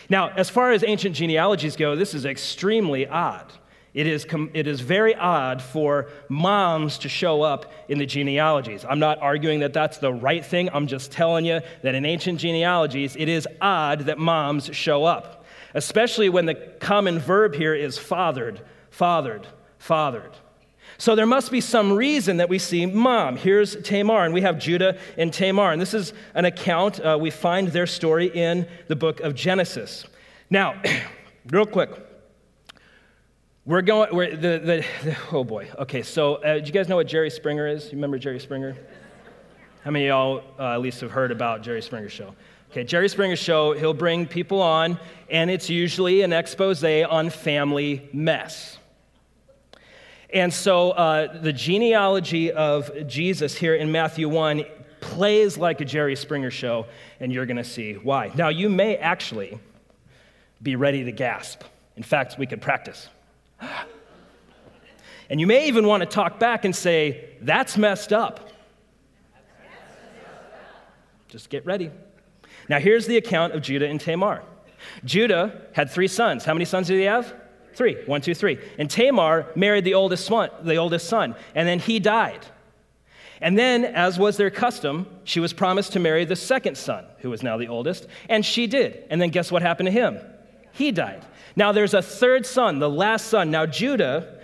Now, 0.09 0.31
as 0.31 0.49
far 0.49 0.73
as 0.73 0.83
ancient 0.83 1.15
genealogies 1.15 1.77
go, 1.77 1.95
this 1.95 2.13
is 2.13 2.25
extremely 2.25 3.07
odd. 3.07 3.53
It 3.93 4.05
is, 4.05 4.27
it 4.53 4.67
is 4.67 4.81
very 4.81 5.15
odd 5.15 5.61
for 5.61 6.09
moms 6.27 6.97
to 6.99 7.09
show 7.09 7.41
up 7.41 7.71
in 7.87 7.99
the 7.99 8.05
genealogies. 8.05 8.83
I'm 8.83 8.99
not 8.99 9.19
arguing 9.21 9.61
that 9.61 9.71
that's 9.71 9.97
the 9.97 10.11
right 10.11 10.45
thing. 10.45 10.69
I'm 10.73 10.87
just 10.87 11.13
telling 11.13 11.45
you 11.45 11.61
that 11.83 11.95
in 11.95 12.05
ancient 12.05 12.41
genealogies, 12.41 13.15
it 13.15 13.29
is 13.29 13.47
odd 13.61 14.01
that 14.01 14.19
moms 14.19 14.69
show 14.73 15.05
up, 15.05 15.36
especially 15.77 16.27
when 16.27 16.47
the 16.47 16.55
common 16.55 17.19
verb 17.19 17.53
here 17.53 17.75
is 17.75 17.99
fathered, 17.99 18.59
fathered, 18.89 19.47
fathered. 19.77 20.35
So 20.97 21.15
there 21.15 21.27
must 21.27 21.51
be 21.51 21.61
some 21.61 21.93
reason 21.93 22.37
that 22.37 22.49
we 22.49 22.57
see 22.57 22.87
mom. 22.87 23.37
Here's 23.37 23.75
Tamar, 23.75 24.25
and 24.25 24.33
we 24.33 24.41
have 24.41 24.57
Judah 24.57 24.97
and 25.17 25.31
Tamar. 25.31 25.71
And 25.71 25.79
this 25.79 25.93
is 25.93 26.13
an 26.33 26.45
account, 26.45 26.99
uh, 26.99 27.19
we 27.21 27.29
find 27.29 27.67
their 27.67 27.85
story 27.85 28.25
in 28.25 28.67
the 28.87 28.95
book 28.95 29.19
of 29.19 29.35
Genesis. 29.35 30.05
Now, 30.49 30.81
real 31.51 31.67
quick, 31.67 31.91
we're 33.63 33.83
going, 33.83 34.15
we're, 34.15 34.31
the, 34.31 34.57
the, 34.57 34.85
the, 35.03 35.17
oh 35.31 35.43
boy. 35.43 35.69
Okay, 35.77 36.01
so 36.01 36.35
uh, 36.35 36.57
do 36.57 36.65
you 36.65 36.71
guys 36.71 36.89
know 36.89 36.95
what 36.95 37.07
Jerry 37.07 37.29
Springer 37.29 37.67
is? 37.67 37.85
You 37.85 37.97
remember 37.97 38.17
Jerry 38.17 38.39
Springer? 38.39 38.75
How 39.83 39.91
many 39.91 40.05
of 40.05 40.09
y'all 40.09 40.43
uh, 40.57 40.73
at 40.73 40.81
least 40.81 41.01
have 41.01 41.11
heard 41.11 41.31
about 41.31 41.61
Jerry 41.61 41.83
Springer's 41.83 42.11
show? 42.11 42.33
Okay, 42.71 42.83
Jerry 42.83 43.07
Springer's 43.07 43.39
show, 43.39 43.71
he'll 43.73 43.93
bring 43.93 44.25
people 44.25 44.61
on, 44.61 44.99
and 45.29 45.49
it's 45.49 45.69
usually 45.69 46.21
an 46.21 46.33
expose 46.33 46.83
on 46.83 47.29
family 47.29 48.09
mess. 48.11 48.77
And 50.33 50.53
so 50.53 50.91
uh, 50.91 51.41
the 51.41 51.53
genealogy 51.53 52.51
of 52.51 53.07
Jesus 53.07 53.55
here 53.55 53.73
in 53.73 53.91
Matthew 53.91 54.27
1 54.27 54.65
plays 54.99 55.57
like 55.57 55.79
a 55.79 55.85
Jerry 55.85 56.17
Springer 56.17 56.51
show, 56.51 56.85
and 57.21 57.31
you're 57.31 57.45
going 57.45 57.57
to 57.57 57.63
see 57.63 57.93
why. 57.93 58.31
Now, 58.35 58.49
you 58.49 58.67
may 58.67 58.97
actually 58.97 59.57
be 60.61 60.75
ready 60.75 61.05
to 61.05 61.11
gasp. 61.13 61.61
In 61.95 62.03
fact, 62.03 62.37
we 62.37 62.45
could 62.45 62.61
practice. 62.61 63.07
And 65.29 65.41
you 65.41 65.45
may 65.45 65.67
even 65.67 65.85
want 65.85 66.03
to 66.03 66.07
talk 66.07 66.39
back 66.39 66.63
and 66.63 66.73
say, 66.73 67.31
That's 67.41 67.77
messed 67.77 68.13
up. 68.13 68.49
Just 71.27 71.49
get 71.49 71.65
ready. 71.65 71.91
Now, 72.69 72.79
here's 72.79 73.07
the 73.07 73.17
account 73.17 73.53
of 73.53 73.61
Judah 73.61 73.87
and 73.87 73.99
Tamar. 73.99 74.43
Judah 75.05 75.61
had 75.73 75.89
three 75.89 76.07
sons. 76.07 76.45
How 76.45 76.53
many 76.53 76.65
sons 76.65 76.87
did 76.87 76.97
he 76.97 77.05
have? 77.05 77.33
Three. 77.73 77.97
One, 78.05 78.21
two, 78.21 78.33
three. 78.33 78.59
And 78.77 78.89
Tamar 78.89 79.47
married 79.55 79.83
the 79.83 79.93
oldest 79.93 80.25
son, 80.25 80.49
the 80.63 80.77
oldest 80.77 81.07
son, 81.07 81.35
and 81.55 81.67
then 81.67 81.79
he 81.79 81.99
died. 81.99 82.45
And 83.39 83.57
then, 83.57 83.85
as 83.85 84.17
was 84.17 84.37
their 84.37 84.49
custom, 84.49 85.05
she 85.23 85.39
was 85.39 85.53
promised 85.53 85.93
to 85.93 85.99
marry 85.99 86.25
the 86.25 86.35
second 86.35 86.75
son, 86.75 87.05
who 87.19 87.29
was 87.29 87.43
now 87.43 87.57
the 87.57 87.67
oldest, 87.67 88.07
and 88.29 88.43
she 88.43 88.65
did. 88.65 89.03
And 89.11 89.21
then 89.21 89.29
guess 89.29 89.51
what 89.51 89.61
happened 89.61 89.87
to 89.87 89.91
him? 89.91 90.19
He 90.71 90.91
died. 90.91 91.23
Now 91.55 91.71
there's 91.71 91.93
a 91.93 92.01
third 92.01 92.45
son, 92.45 92.79
the 92.79 92.89
last 92.89 93.27
son. 93.27 93.51
Now, 93.51 93.65
Judah, 93.65 94.39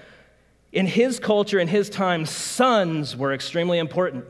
in 0.71 0.85
his 0.85 1.19
culture, 1.19 1.59
in 1.59 1.67
his 1.67 1.89
time, 1.89 2.25
sons 2.25 3.15
were 3.17 3.33
extremely 3.33 3.79
important. 3.79 4.25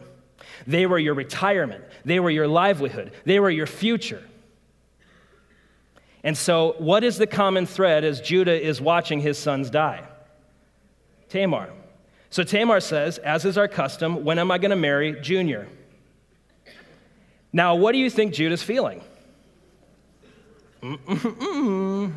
They 0.66 0.86
were 0.86 1.00
your 1.00 1.14
retirement, 1.14 1.84
they 2.06 2.20
were 2.20 2.30
your 2.30 2.48
livelihood, 2.48 3.12
they 3.26 3.40
were 3.40 3.50
your 3.50 3.68
future. 3.68 4.24
And 6.24 6.38
so, 6.38 6.76
what 6.78 7.04
is 7.04 7.18
the 7.18 7.28
common 7.28 7.66
thread 7.66 8.06
as 8.06 8.22
Judah 8.22 8.60
is 8.60 8.80
watching 8.80 9.20
his 9.20 9.38
sons 9.38 9.70
die? 9.70 10.08
Tamar. 11.30 11.70
So 12.30 12.44
Tamar 12.44 12.80
says, 12.80 13.18
as 13.18 13.46
is 13.46 13.58
our 13.58 13.68
custom, 13.68 14.24
when 14.24 14.40
am 14.40 14.50
I 14.50 14.58
going 14.58 14.72
to 14.72 14.78
marry 14.78 15.20
Junior? 15.22 15.68
Now, 17.52 17.76
what 17.76 17.92
do 17.92 17.98
you 17.98 18.10
think 18.10 18.34
Judah's 18.34 18.64
feeling? 18.64 19.02
Mm-mm-mm 20.82 22.14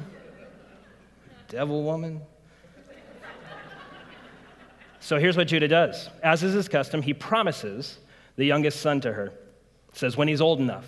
devil 1.48 1.82
woman. 1.82 2.20
so 5.00 5.18
here's 5.18 5.36
what 5.36 5.48
Judah 5.48 5.68
does. 5.68 6.10
As 6.22 6.42
is 6.42 6.54
his 6.54 6.68
custom, 6.68 7.02
he 7.02 7.14
promises 7.14 7.98
the 8.36 8.44
youngest 8.44 8.80
son 8.80 9.00
to 9.02 9.12
her. 9.12 9.32
Says, 9.92 10.16
when 10.16 10.28
he's 10.28 10.40
old 10.40 10.60
enough. 10.60 10.86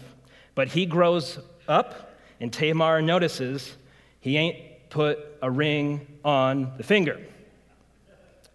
But 0.54 0.68
he 0.68 0.86
grows 0.86 1.38
up, 1.66 2.14
and 2.40 2.52
Tamar 2.52 3.00
notices 3.02 3.76
he 4.20 4.36
ain't 4.36 4.90
put 4.90 5.18
a 5.42 5.50
ring 5.50 6.06
on 6.24 6.72
the 6.76 6.82
finger. 6.82 7.20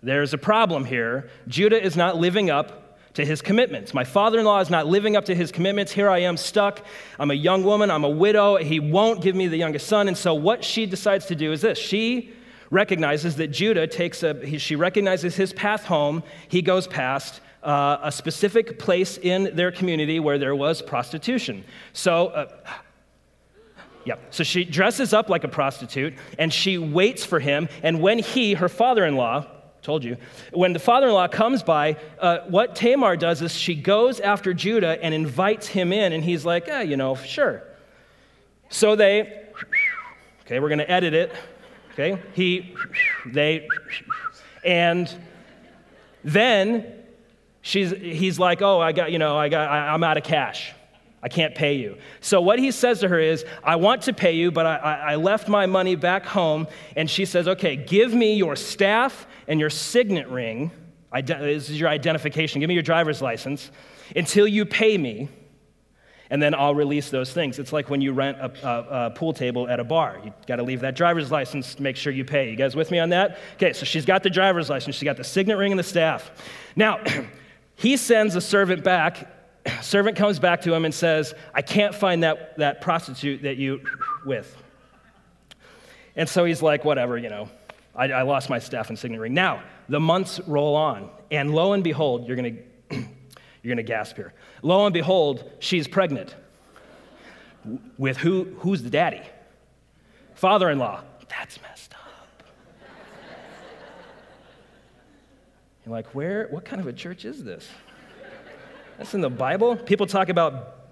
There's 0.02 0.34
a 0.34 0.38
problem 0.38 0.86
here. 0.86 1.30
Judah 1.48 1.82
is 1.82 1.96
not 1.96 2.18
living 2.18 2.50
up 2.50 3.00
to 3.14 3.24
his 3.24 3.42
commitments. 3.42 3.94
My 3.94 4.04
father 4.04 4.40
in 4.40 4.46
law 4.46 4.60
is 4.60 4.70
not 4.70 4.88
living 4.88 5.16
up 5.16 5.26
to 5.26 5.36
his 5.36 5.52
commitments. 5.52 5.92
Here 5.92 6.10
I 6.10 6.20
am 6.20 6.36
stuck. 6.36 6.84
I'm 7.20 7.32
a 7.32 7.36
young 7.36 7.64
woman. 7.64 7.92
I'm 7.92 8.04
a 8.04 8.10
widow. 8.10 8.58
He 8.58 8.80
won't 8.80 9.22
give 9.22 9.36
me 9.36 9.48
the 9.48 9.58
youngest 9.58 9.88
son. 9.88 10.08
And 10.08 10.18
so, 10.18 10.34
what 10.34 10.64
she 10.64 10.86
decides 10.86 11.28
to 11.28 11.36
do 11.36 11.52
is 11.52 11.62
this 11.62 11.78
she 11.78 12.34
recognizes 12.70 13.36
that 13.36 13.48
Judah 13.48 13.86
takes 13.86 14.24
a, 14.24 14.58
she 14.58 14.76
recognizes 14.76 15.36
his 15.36 15.54
path 15.54 15.86
home. 15.86 16.24
He 16.48 16.62
goes 16.62 16.88
past 16.88 17.40
uh, 17.64 18.00
a 18.04 18.12
specific 18.12 18.78
place 18.78 19.18
in 19.18 19.56
their 19.56 19.72
community 19.72 20.20
where 20.20 20.38
there 20.38 20.56
was 20.56 20.82
prostitution. 20.82 21.64
So, 21.94 22.28
uh, 22.28 22.48
yeah. 24.06 24.16
So 24.32 24.44
she 24.44 24.66
dresses 24.66 25.14
up 25.14 25.30
like 25.30 25.44
a 25.44 25.48
prostitute 25.48 26.14
and 26.38 26.52
she 26.52 26.78
waits 26.78 27.26
for 27.26 27.40
him. 27.40 27.70
And 27.82 28.02
when 28.02 28.20
he, 28.20 28.54
her 28.56 28.70
father 28.70 29.06
in 29.06 29.16
law, 29.16 29.48
told 29.84 30.04
you. 30.04 30.18
When 30.52 30.74
the 30.74 30.80
father 30.80 31.08
in 31.08 31.14
law 31.14 31.28
comes 31.28 31.62
by, 31.62 31.98
uh, 32.20 32.40
what 32.48 32.76
Tamar 32.76 33.18
does 33.18 33.42
is 33.42 33.54
she 33.54 33.76
goes 33.76 34.20
after 34.22 34.54
Judah 34.54 34.98
and 35.04 35.14
invites 35.14 35.68
him 35.68 35.92
in, 35.92 36.14
and 36.14 36.24
he's 36.24 36.46
like, 36.46 36.70
eh, 36.70 36.84
you 36.84 36.96
know, 36.96 37.16
sure. 37.16 37.64
So 38.70 38.96
they, 38.96 39.44
okay, 40.46 40.60
we're 40.60 40.70
going 40.70 40.80
to 40.80 40.90
edit 40.90 41.14
it. 41.14 41.36
Okay, 41.92 42.20
he, 42.34 42.76
they, 43.26 43.68
and 44.64 45.14
then 46.24 47.03
she's, 47.64 47.90
he's 47.90 48.38
like, 48.38 48.62
oh, 48.62 48.80
I 48.80 48.92
got, 48.92 49.12
you 49.12 49.18
know, 49.18 49.36
I 49.36 49.50
got, 49.50 49.68
I, 49.72 49.88
I'm 49.88 50.04
out 50.04 50.18
of 50.18 50.24
cash. 50.24 50.72
I 51.24 51.30
can't 51.30 51.56
pay 51.56 51.76
you. 51.76 51.98
So 52.20 52.42
what 52.42 52.60
he 52.60 52.70
says 52.70 53.00
to 53.00 53.08
her 53.08 53.18
is, 53.20 53.46
I 53.64 53.78
want 53.78 54.04
to 54.04 54.14
pay 54.14 54.34
you, 54.34 54.52
but 54.52 54.66
I, 54.68 54.76
I, 54.76 55.16
left 55.16 55.48
my 55.48 55.66
money 55.66 55.96
back 55.96 56.26
home. 56.26 56.68
And 56.98 57.10
she 57.10 57.24
says, 57.24 57.48
okay, 57.48 57.78
give 57.78 58.14
me 58.14 58.36
your 58.36 58.58
staff 58.58 59.26
and 59.48 59.58
your 59.58 59.70
signet 59.70 60.28
ring. 60.28 60.70
This 61.26 61.70
is 61.70 61.80
your 61.80 61.88
identification. 61.88 62.60
Give 62.60 62.68
me 62.68 62.74
your 62.74 62.84
driver's 62.84 63.22
license 63.22 63.72
until 64.16 64.46
you 64.46 64.66
pay 64.66 64.98
me. 64.98 65.30
and 66.30 66.42
then 66.42 66.56
I'll 66.56 66.76
release 66.76 67.10
those 67.10 67.32
things. 67.32 67.60
It's 67.60 67.72
like 67.72 67.90
when 67.90 68.02
you 68.02 68.12
rent 68.12 68.38
a, 68.40 68.52
a, 68.68 69.06
a 69.06 69.10
pool 69.12 69.34
table 69.34 69.70
at 69.70 69.80
a 69.80 69.84
bar. 69.84 70.20
You 70.26 70.34
got 70.48 70.58
to 70.58 70.64
leave 70.64 70.82
that 70.82 70.96
driver's 70.96 71.32
license 71.32 71.76
to 71.76 71.84
make 71.84 71.96
sure 71.96 72.12
you 72.12 72.26
pay. 72.26 72.50
You 72.50 72.56
guys 72.58 72.76
with 72.76 72.92
me 72.92 73.00
on 73.00 73.10
that? 73.10 73.38
Okay, 73.56 73.72
so 73.72 73.86
she's 73.86 74.04
got 74.04 74.24
the 74.24 74.30
driver's 74.30 74.70
license, 74.70 74.96
she's 74.96 75.04
got 75.04 75.16
the 75.16 75.24
signet 75.24 75.58
ring 75.58 75.72
and 75.72 75.80
the 75.80 75.84
staff. 75.84 76.32
Now, 76.76 77.00
he 77.76 77.98
sends 77.98 78.36
a 78.36 78.42
servant 78.42 78.84
back. 78.84 79.30
Servant 79.82 80.18
comes 80.18 80.40
back 80.40 80.62
to 80.62 80.74
him 80.74 80.86
and 80.86 80.94
says, 80.94 81.34
I 81.54 81.62
can't 81.62 81.96
find 81.96 82.24
that, 82.24 82.58
that 82.58 82.82
prostitute 82.82 83.44
that 83.44 83.58
you 83.58 83.82
with. 84.26 84.56
And 86.16 86.28
so 86.28 86.46
he's 86.46 86.62
like, 86.62 86.86
whatever, 86.86 87.18
you 87.18 87.30
know, 87.30 87.50
I, 87.96 88.12
I 88.12 88.22
lost 88.24 88.50
my 88.50 88.60
staff 88.60 88.90
and 88.90 88.98
signet 88.98 89.20
ring. 89.20 89.34
Now, 89.34 89.64
the 89.90 90.00
months 90.00 90.40
roll 90.48 90.76
on, 90.76 91.10
and 91.32 91.54
lo 91.54 91.74
and 91.74 91.84
behold, 91.84 92.28
you're 92.28 92.36
going 92.36 92.56
to 92.56 92.96
you're 93.64 93.76
going 93.76 93.78
to 93.78 93.84
gasp 93.84 94.16
here. 94.16 94.34
Lo 94.62 94.86
and 94.86 94.94
behold, 94.94 95.50
she's 95.60 95.88
pregnant. 95.88 96.36
With 97.98 98.18
who? 98.18 98.56
Who's 98.60 98.84
the 98.84 98.90
daddy? 98.90 99.22
Father 100.36 100.70
in 100.70 100.80
law. 100.80 101.02
That's 101.30 101.62
messed 101.62 101.94
up. 101.94 102.44
You're 105.86 105.94
like, 105.94 106.08
where? 106.16 106.48
What 106.50 106.66
kind 106.66 106.82
of 106.82 106.88
a 106.88 106.94
church 106.94 107.26
is 107.26 107.44
this? 107.44 107.68
That's 108.98 109.14
in 109.14 109.22
the 109.22 109.30
Bible. 109.30 109.76
People 109.76 110.06
talk 110.06 110.30
about 110.30 110.92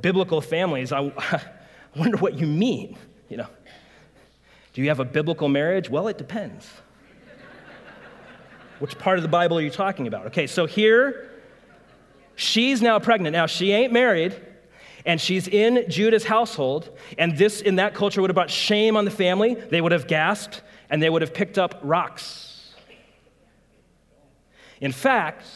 biblical 0.00 0.40
families. 0.40 0.92
I, 0.92 1.00
I 1.18 1.40
wonder 1.96 2.16
what 2.16 2.34
you 2.34 2.46
mean. 2.46 2.96
You 3.28 3.38
know, 3.38 3.46
do 4.72 4.82
you 4.82 4.88
have 4.88 5.00
a 5.00 5.04
biblical 5.04 5.48
marriage? 5.48 5.88
Well, 5.88 6.08
it 6.08 6.18
depends. 6.18 6.68
Which 8.78 8.98
part 8.98 9.18
of 9.18 9.22
the 9.22 9.28
Bible 9.28 9.58
are 9.58 9.62
you 9.62 9.70
talking 9.70 10.06
about? 10.06 10.26
Okay, 10.26 10.46
so 10.46 10.66
here 10.66 11.30
She's 12.36 12.82
now 12.82 12.98
pregnant. 12.98 13.32
Now, 13.32 13.46
she 13.46 13.72
ain't 13.72 13.92
married, 13.92 14.34
and 15.04 15.20
she's 15.20 15.48
in 15.48 15.84
Judah's 15.88 16.24
household, 16.24 16.96
and 17.18 17.36
this 17.36 17.60
in 17.60 17.76
that 17.76 17.94
culture 17.94 18.20
would 18.20 18.30
have 18.30 18.34
brought 18.34 18.50
shame 18.50 18.96
on 18.96 19.04
the 19.04 19.10
family. 19.10 19.54
They 19.54 19.80
would 19.80 19.92
have 19.92 20.06
gasped, 20.06 20.62
and 20.90 21.02
they 21.02 21.10
would 21.10 21.22
have 21.22 21.34
picked 21.34 21.58
up 21.58 21.80
rocks. 21.82 22.51
In 24.82 24.90
fact, 24.90 25.46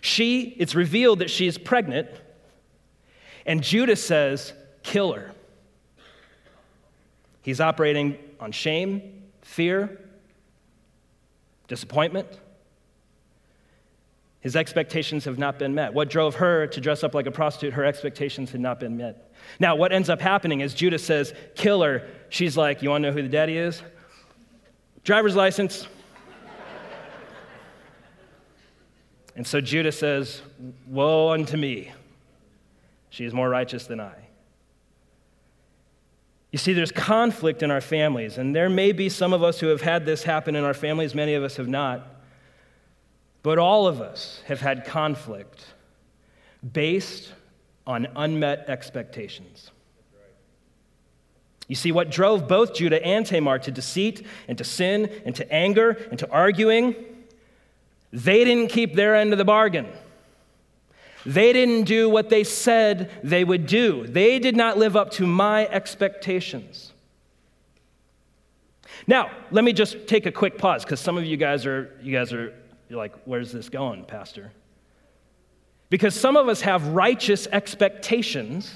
she, 0.00 0.54
it's 0.58 0.76
revealed 0.76 1.18
that 1.18 1.28
she 1.28 1.48
is 1.48 1.58
pregnant, 1.58 2.08
and 3.44 3.62
Judah 3.62 3.96
says, 3.96 4.52
kill 4.84 5.12
her. 5.12 5.32
He's 7.42 7.60
operating 7.60 8.16
on 8.38 8.52
shame, 8.52 9.24
fear, 9.42 10.00
disappointment. 11.66 12.28
His 14.38 14.54
expectations 14.54 15.24
have 15.24 15.38
not 15.38 15.58
been 15.58 15.74
met. 15.74 15.92
What 15.92 16.08
drove 16.08 16.36
her 16.36 16.68
to 16.68 16.80
dress 16.80 17.02
up 17.02 17.12
like 17.12 17.26
a 17.26 17.32
prostitute? 17.32 17.74
Her 17.74 17.84
expectations 17.84 18.52
had 18.52 18.60
not 18.60 18.78
been 18.78 18.96
met. 18.96 19.34
Now, 19.58 19.74
what 19.74 19.92
ends 19.92 20.08
up 20.08 20.20
happening 20.20 20.60
is 20.60 20.74
Judah 20.74 21.00
says, 21.00 21.34
Kill 21.56 21.82
her. 21.82 22.06
She's 22.28 22.56
like, 22.56 22.82
You 22.82 22.90
want 22.90 23.02
to 23.02 23.10
know 23.10 23.16
who 23.16 23.22
the 23.22 23.28
daddy 23.28 23.56
is? 23.56 23.82
Driver's 25.02 25.34
license. 25.34 25.88
And 29.36 29.46
so 29.46 29.60
Judah 29.60 29.92
says, 29.92 30.40
Woe 30.88 31.30
unto 31.30 31.56
me. 31.56 31.92
She 33.10 33.24
is 33.24 33.32
more 33.32 33.48
righteous 33.48 33.86
than 33.86 34.00
I. 34.00 34.14
You 36.50 36.58
see, 36.58 36.72
there's 36.72 36.92
conflict 36.92 37.62
in 37.62 37.70
our 37.70 37.82
families, 37.82 38.38
and 38.38 38.56
there 38.56 38.70
may 38.70 38.92
be 38.92 39.10
some 39.10 39.34
of 39.34 39.42
us 39.42 39.60
who 39.60 39.66
have 39.68 39.82
had 39.82 40.06
this 40.06 40.22
happen 40.22 40.56
in 40.56 40.64
our 40.64 40.74
families, 40.74 41.14
many 41.14 41.34
of 41.34 41.42
us 41.42 41.56
have 41.56 41.68
not. 41.68 42.06
But 43.42 43.58
all 43.58 43.86
of 43.86 44.00
us 44.00 44.42
have 44.46 44.60
had 44.60 44.84
conflict 44.84 45.64
based 46.72 47.32
on 47.86 48.08
unmet 48.16 48.64
expectations. 48.68 49.70
You 51.68 51.76
see, 51.76 51.92
what 51.92 52.10
drove 52.10 52.48
both 52.48 52.74
Judah 52.74 53.04
and 53.04 53.26
Tamar 53.26 53.58
to 53.60 53.70
deceit 53.70 54.24
and 54.48 54.56
to 54.58 54.64
sin 54.64 55.10
and 55.24 55.34
to 55.36 55.52
anger 55.52 55.90
and 56.10 56.18
to 56.20 56.30
arguing, 56.30 56.94
they 58.16 58.46
didn't 58.46 58.68
keep 58.68 58.94
their 58.94 59.14
end 59.14 59.32
of 59.32 59.38
the 59.38 59.44
bargain. 59.44 59.86
They 61.26 61.52
didn't 61.52 61.84
do 61.84 62.08
what 62.08 62.30
they 62.30 62.44
said 62.44 63.10
they 63.22 63.44
would 63.44 63.66
do. 63.66 64.06
They 64.06 64.38
did 64.38 64.56
not 64.56 64.78
live 64.78 64.96
up 64.96 65.10
to 65.12 65.26
my 65.26 65.66
expectations. 65.66 66.92
Now, 69.06 69.30
let 69.50 69.64
me 69.64 69.74
just 69.74 70.06
take 70.06 70.24
a 70.24 70.32
quick 70.32 70.56
pause 70.56 70.82
because 70.82 70.98
some 70.98 71.18
of 71.18 71.26
you 71.26 71.36
guys 71.36 71.66
are 71.66 71.92
you 72.00 72.10
guys 72.10 72.32
are 72.32 72.54
like, 72.88 73.14
where's 73.26 73.52
this 73.52 73.68
going, 73.68 74.04
Pastor? 74.04 74.50
Because 75.90 76.14
some 76.14 76.38
of 76.38 76.48
us 76.48 76.62
have 76.62 76.86
righteous 76.88 77.46
expectations 77.52 78.74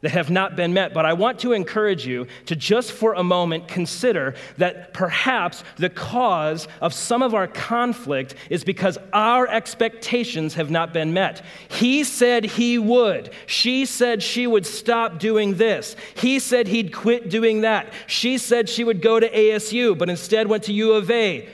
that 0.00 0.10
have 0.10 0.30
not 0.30 0.56
been 0.56 0.72
met. 0.72 0.94
But 0.94 1.06
I 1.06 1.12
want 1.12 1.38
to 1.40 1.52
encourage 1.52 2.06
you 2.06 2.26
to 2.46 2.56
just 2.56 2.92
for 2.92 3.14
a 3.14 3.22
moment 3.22 3.68
consider 3.68 4.34
that 4.56 4.94
perhaps 4.94 5.64
the 5.76 5.90
cause 5.90 6.68
of 6.80 6.92
some 6.94 7.22
of 7.22 7.34
our 7.34 7.46
conflict 7.46 8.34
is 8.50 8.64
because 8.64 8.98
our 9.12 9.48
expectations 9.48 10.54
have 10.54 10.70
not 10.70 10.92
been 10.92 11.12
met. 11.12 11.42
He 11.68 12.04
said 12.04 12.44
he 12.44 12.78
would. 12.78 13.30
She 13.46 13.84
said 13.86 14.22
she 14.22 14.46
would 14.46 14.66
stop 14.66 15.18
doing 15.18 15.56
this. 15.56 15.96
He 16.16 16.38
said 16.38 16.68
he'd 16.68 16.92
quit 16.92 17.30
doing 17.30 17.62
that. 17.62 17.92
She 18.06 18.38
said 18.38 18.68
she 18.68 18.84
would 18.84 19.02
go 19.02 19.18
to 19.18 19.28
ASU, 19.28 19.96
but 19.96 20.08
instead 20.08 20.46
went 20.46 20.64
to 20.64 20.72
U 20.72 20.92
of 20.92 21.10
A. 21.10 21.48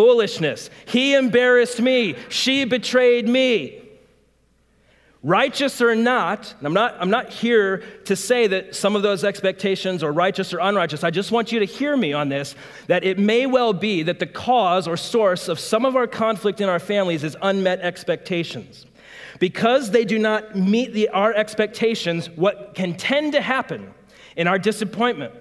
foolishness. 0.00 0.70
He 0.86 1.14
embarrassed 1.14 1.80
me. 1.80 2.16
She 2.30 2.64
betrayed 2.64 3.28
me. 3.28 3.79
Righteous 5.22 5.82
or 5.82 5.94
not, 5.94 6.54
I'm 6.62 6.72
not, 6.72 6.96
I'm 6.98 7.10
not 7.10 7.30
here 7.30 7.78
to 8.06 8.16
say 8.16 8.46
that 8.46 8.74
some 8.74 8.96
of 8.96 9.02
those 9.02 9.22
expectations 9.22 10.02
are 10.02 10.10
righteous 10.10 10.54
or 10.54 10.60
unrighteous. 10.60 11.04
I 11.04 11.10
just 11.10 11.30
want 11.30 11.52
you 11.52 11.58
to 11.58 11.66
hear 11.66 11.94
me 11.94 12.14
on 12.14 12.30
this 12.30 12.54
that 12.86 13.04
it 13.04 13.18
may 13.18 13.44
well 13.44 13.74
be 13.74 14.02
that 14.04 14.18
the 14.18 14.26
cause 14.26 14.88
or 14.88 14.96
source 14.96 15.48
of 15.48 15.60
some 15.60 15.84
of 15.84 15.94
our 15.94 16.06
conflict 16.06 16.62
in 16.62 16.70
our 16.70 16.78
families 16.78 17.22
is 17.22 17.36
unmet 17.42 17.80
expectations. 17.80 18.86
Because 19.38 19.90
they 19.90 20.06
do 20.06 20.18
not 20.18 20.56
meet 20.56 20.94
the, 20.94 21.08
our 21.10 21.34
expectations, 21.34 22.30
what 22.30 22.74
can 22.74 22.96
tend 22.96 23.32
to 23.32 23.42
happen 23.42 23.92
in 24.36 24.46
our 24.46 24.58
disappointment 24.58 25.34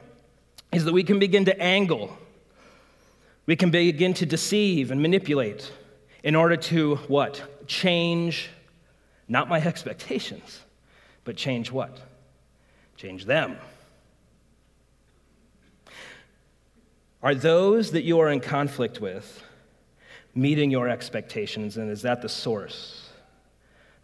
is 0.73 0.83
that 0.83 0.93
we 0.93 1.03
can 1.03 1.19
begin 1.19 1.45
to 1.45 1.57
angle 1.61 2.17
we 3.49 3.55
can 3.55 3.71
begin 3.71 4.13
to 4.13 4.27
deceive 4.27 4.91
and 4.91 5.01
manipulate 5.01 5.71
in 6.23 6.35
order 6.35 6.55
to 6.55 6.97
what? 7.07 7.41
Change 7.65 8.51
not 9.29 9.47
my 9.47 9.61
expectations, 9.61 10.59
but 11.23 11.37
change 11.37 11.71
what? 11.71 11.99
Change 12.97 13.25
them. 13.25 13.57
Are 17.21 17.35
those 17.35 17.91
that 17.91 18.03
you 18.03 18.19
are 18.19 18.29
in 18.29 18.39
conflict 18.39 18.99
with 18.99 19.43
meeting 20.33 20.71
your 20.71 20.89
expectations, 20.89 21.77
and 21.77 21.91
is 21.91 22.01
that 22.01 22.21
the 22.21 22.29
source 22.29 23.09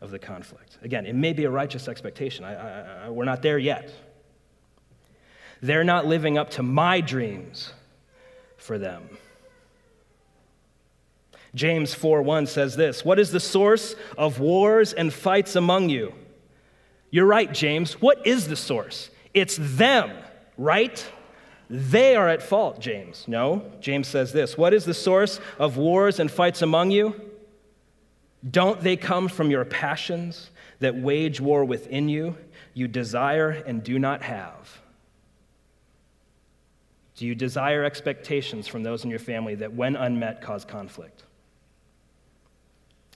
of 0.01 0.11
the 0.11 0.19
conflict? 0.19 0.77
Again, 0.81 1.05
it 1.05 1.15
may 1.15 1.33
be 1.33 1.45
a 1.45 1.49
righteous 1.49 1.87
expectation. 1.87 2.45
I, 2.45 2.53
I, 2.53 3.05
I, 3.05 3.09
we're 3.09 3.25
not 3.25 3.41
there 3.41 3.57
yet. 3.57 3.91
They're 5.61 5.83
not 5.83 6.05
living 6.05 6.37
up 6.37 6.51
to 6.51 6.63
my 6.63 7.01
dreams 7.01 7.73
for 8.57 8.77
them. 8.77 9.17
James 11.55 11.95
4:1 11.95 12.45
says 12.45 12.75
this, 12.75 13.03
"What 13.03 13.17
is 13.17 13.31
the 13.31 13.39
source 13.39 13.95
of 14.17 14.39
wars 14.39 14.93
and 14.93 15.11
fights 15.11 15.55
among 15.55 15.89
you?" 15.89 16.13
You're 17.09 17.25
right, 17.25 17.51
James. 17.51 17.93
What 18.01 18.27
is 18.27 18.49
the 18.49 18.57
source? 18.57 19.09
It's 19.33 19.57
them, 19.59 20.11
right? 20.57 21.03
They 21.69 22.15
are 22.15 22.27
at 22.27 22.43
fault, 22.43 22.79
James. 22.79 23.23
No, 23.27 23.71
James 23.79 24.07
says 24.07 24.33
this, 24.33 24.57
"What 24.57 24.73
is 24.73 24.85
the 24.85 24.93
source 24.93 25.39
of 25.57 25.77
wars 25.77 26.19
and 26.19 26.29
fights 26.29 26.61
among 26.61 26.91
you? 26.91 27.19
Don't 28.47 28.81
they 28.81 28.97
come 28.97 29.27
from 29.27 29.49
your 29.49 29.65
passions 29.65 30.51
that 30.79 30.95
wage 30.95 31.39
war 31.41 31.63
within 31.65 32.09
you? 32.09 32.37
You 32.73 32.87
desire 32.87 33.49
and 33.49 33.81
do 33.81 33.97
not 33.97 34.23
have." 34.23 34.81
Do 37.15 37.25
you 37.25 37.33
desire 37.33 37.83
expectations 37.85 38.67
from 38.67 38.83
those 38.83 39.05
in 39.05 39.09
your 39.09 39.19
family 39.19 39.55
that, 39.55 39.73
when 39.73 39.95
unmet, 39.95 40.41
cause 40.41 40.65
conflict? 40.65 41.23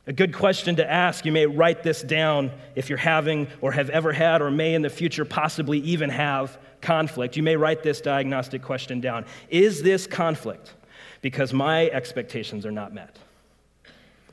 A 0.07 0.13
good 0.13 0.33
question 0.33 0.75
to 0.77 0.91
ask. 0.91 1.25
You 1.25 1.31
may 1.31 1.45
write 1.45 1.83
this 1.83 2.01
down 2.01 2.51
if 2.75 2.89
you're 2.89 2.97
having 2.97 3.47
or 3.61 3.71
have 3.71 3.89
ever 3.89 4.11
had 4.11 4.41
or 4.41 4.49
may 4.49 4.73
in 4.73 4.81
the 4.81 4.89
future 4.89 5.25
possibly 5.25 5.79
even 5.79 6.09
have 6.09 6.57
conflict. 6.81 7.37
You 7.37 7.43
may 7.43 7.55
write 7.55 7.83
this 7.83 8.01
diagnostic 8.01 8.63
question 8.63 9.01
down 9.01 9.25
Is 9.49 9.83
this 9.83 10.07
conflict 10.07 10.73
because 11.21 11.53
my 11.53 11.89
expectations 11.89 12.65
are 12.65 12.71
not 12.71 12.93
met? 12.93 13.17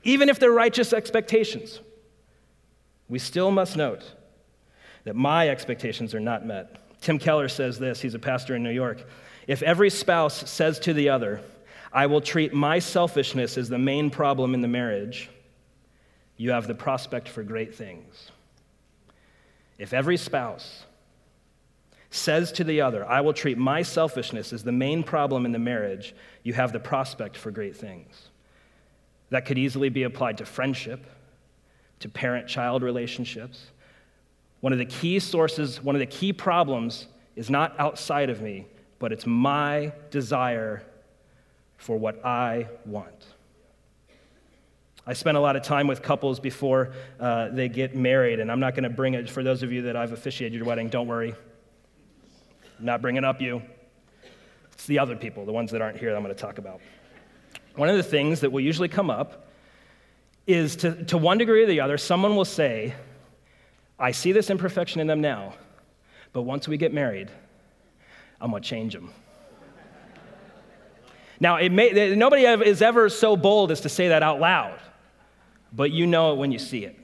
Even 0.03 0.29
if 0.29 0.39
they're 0.39 0.53
righteous 0.53 0.93
expectations, 0.93 1.81
we 3.09 3.19
still 3.19 3.51
must 3.51 3.77
note 3.77 4.15
that 5.05 5.17
my 5.17 5.49
expectations 5.49 6.15
are 6.15 6.21
not 6.21 6.47
met. 6.47 6.77
Tim 7.01 7.19
Keller 7.19 7.49
says 7.49 7.79
this, 7.79 8.01
he's 8.01 8.15
a 8.15 8.19
pastor 8.19 8.57
in 8.57 8.63
New 8.63 8.71
York. 8.71 9.07
If 9.47 9.63
every 9.63 9.91
spouse 9.91 10.49
says 10.51 10.79
to 10.81 10.93
the 10.93 11.09
other, 11.09 11.41
I 11.93 12.07
will 12.07 12.21
treat 12.21 12.53
my 12.53 12.79
selfishness 12.79 13.57
as 13.57 13.69
the 13.69 13.79
main 13.79 14.11
problem 14.11 14.55
in 14.55 14.61
the 14.61 14.69
marriage, 14.69 15.31
you 16.37 16.51
have 16.51 16.67
the 16.67 16.75
prospect 16.75 17.29
for 17.29 17.43
great 17.43 17.75
things. 17.75 18.31
If 19.79 19.93
every 19.93 20.17
spouse 20.17 20.85
says 22.11 22.53
to 22.53 22.65
the 22.65 22.81
other, 22.81 23.07
I 23.07 23.21
will 23.21 23.33
treat 23.33 23.59
my 23.59 23.83
selfishness 23.83 24.53
as 24.53 24.63
the 24.63 24.73
main 24.73 25.03
problem 25.03 25.45
in 25.45 25.53
the 25.53 25.59
marriage, 25.59 26.15
you 26.43 26.53
have 26.55 26.73
the 26.73 26.81
prospect 26.81 27.37
for 27.37 27.51
great 27.51 27.77
things. 27.77 28.29
That 29.31 29.45
could 29.45 29.59
easily 29.59 29.89
be 29.89 30.05
applied 30.05 30.39
to 30.39 30.47
friendship, 30.47 31.07
to 32.01 32.09
parent 32.09 32.49
child 32.49 32.83
relationships. 32.83 33.67
One 34.61 34.73
of 34.73 34.79
the 34.79 34.87
key 34.87 35.19
sources, 35.19 35.83
one 35.83 35.95
of 35.95 36.01
the 36.01 36.07
key 36.07 36.33
problems 36.33 37.09
is 37.35 37.51
not 37.51 37.79
outside 37.79 38.31
of 38.31 38.41
me, 38.41 38.67
but 38.99 39.13
it's 39.13 39.27
my 39.27 39.93
desire 40.11 40.83
for 41.77 41.99
what 41.99 42.25
I 42.25 42.69
want. 42.87 43.27
I 45.07 45.13
spend 45.13 45.37
a 45.37 45.41
lot 45.41 45.55
of 45.55 45.63
time 45.63 45.87
with 45.87 46.03
couples 46.03 46.41
before 46.41 46.93
uh, 47.21 47.49
they 47.51 47.69
get 47.69 47.95
married, 47.95 48.41
and 48.41 48.51
I'm 48.51 48.59
not 48.59 48.75
going 48.75 48.83
to 48.85 48.91
bring 48.91 49.15
it 49.15 49.31
for 49.31 49.45
those 49.45 49.63
of 49.63 49.73
you 49.73 49.83
that 49.83 49.97
I've 49.97 50.13
officiated 50.13 50.57
your 50.57 50.67
wedding, 50.67 50.89
don't 50.89 51.07
worry. 51.07 51.35
I'm 52.79 52.85
not 52.85 53.01
bringing 53.01 53.25
up 53.25 53.41
you. 53.41 53.63
It's 54.73 54.87
the 54.87 54.99
other 54.99 55.15
people, 55.15 55.47
the 55.47 55.53
ones 55.53 55.71
that 55.71 55.81
aren't 55.81 55.97
here 55.97 56.11
that 56.11 56.17
I'm 56.17 56.23
going 56.23 56.35
to 56.35 56.41
talk 56.41 56.59
about. 56.59 56.81
One 57.77 57.89
of 57.89 57.97
the 57.97 58.03
things 58.03 58.41
that 58.41 58.51
will 58.51 58.61
usually 58.61 58.89
come 58.89 59.09
up 59.09 59.49
is 60.47 60.77
to, 60.77 61.05
to 61.05 61.19
one 61.19 61.39
degree 61.39 61.63
or 61.63 61.67
the 61.67 61.81
other, 61.81 61.99
someone 61.99 62.35
will 62.35 62.45
say, 62.45 62.95
I 63.99 64.11
see 64.11 64.33
this 64.33 64.51
imperfection 64.51 65.01
in 65.01 65.07
them 65.07 65.21
now, 65.21 65.55
but 66.33 66.43
once 66.43 66.69
we 66.69 66.77
get 66.77 66.93
married, 66.93 67.31
I'm 68.41 68.51
going 68.51 68.63
to 68.63 68.69
change 68.69 68.93
them. 68.93 69.13
Now, 71.39 71.57
it 71.57 71.71
may, 71.71 72.15
nobody 72.15 72.45
is 72.45 72.83
ever 72.83 73.09
so 73.09 73.37
bold 73.37 73.71
as 73.71 73.83
to 73.83 73.89
say 73.89 74.09
that 74.09 74.23
out 74.23 74.41
loud, 74.41 74.81
but 75.77 75.93
you 75.93 76.07
know 76.07 76.33
it 76.33 76.37
when 76.37 76.51
you 76.51 76.59
see 76.59 76.85
it. 76.85 76.99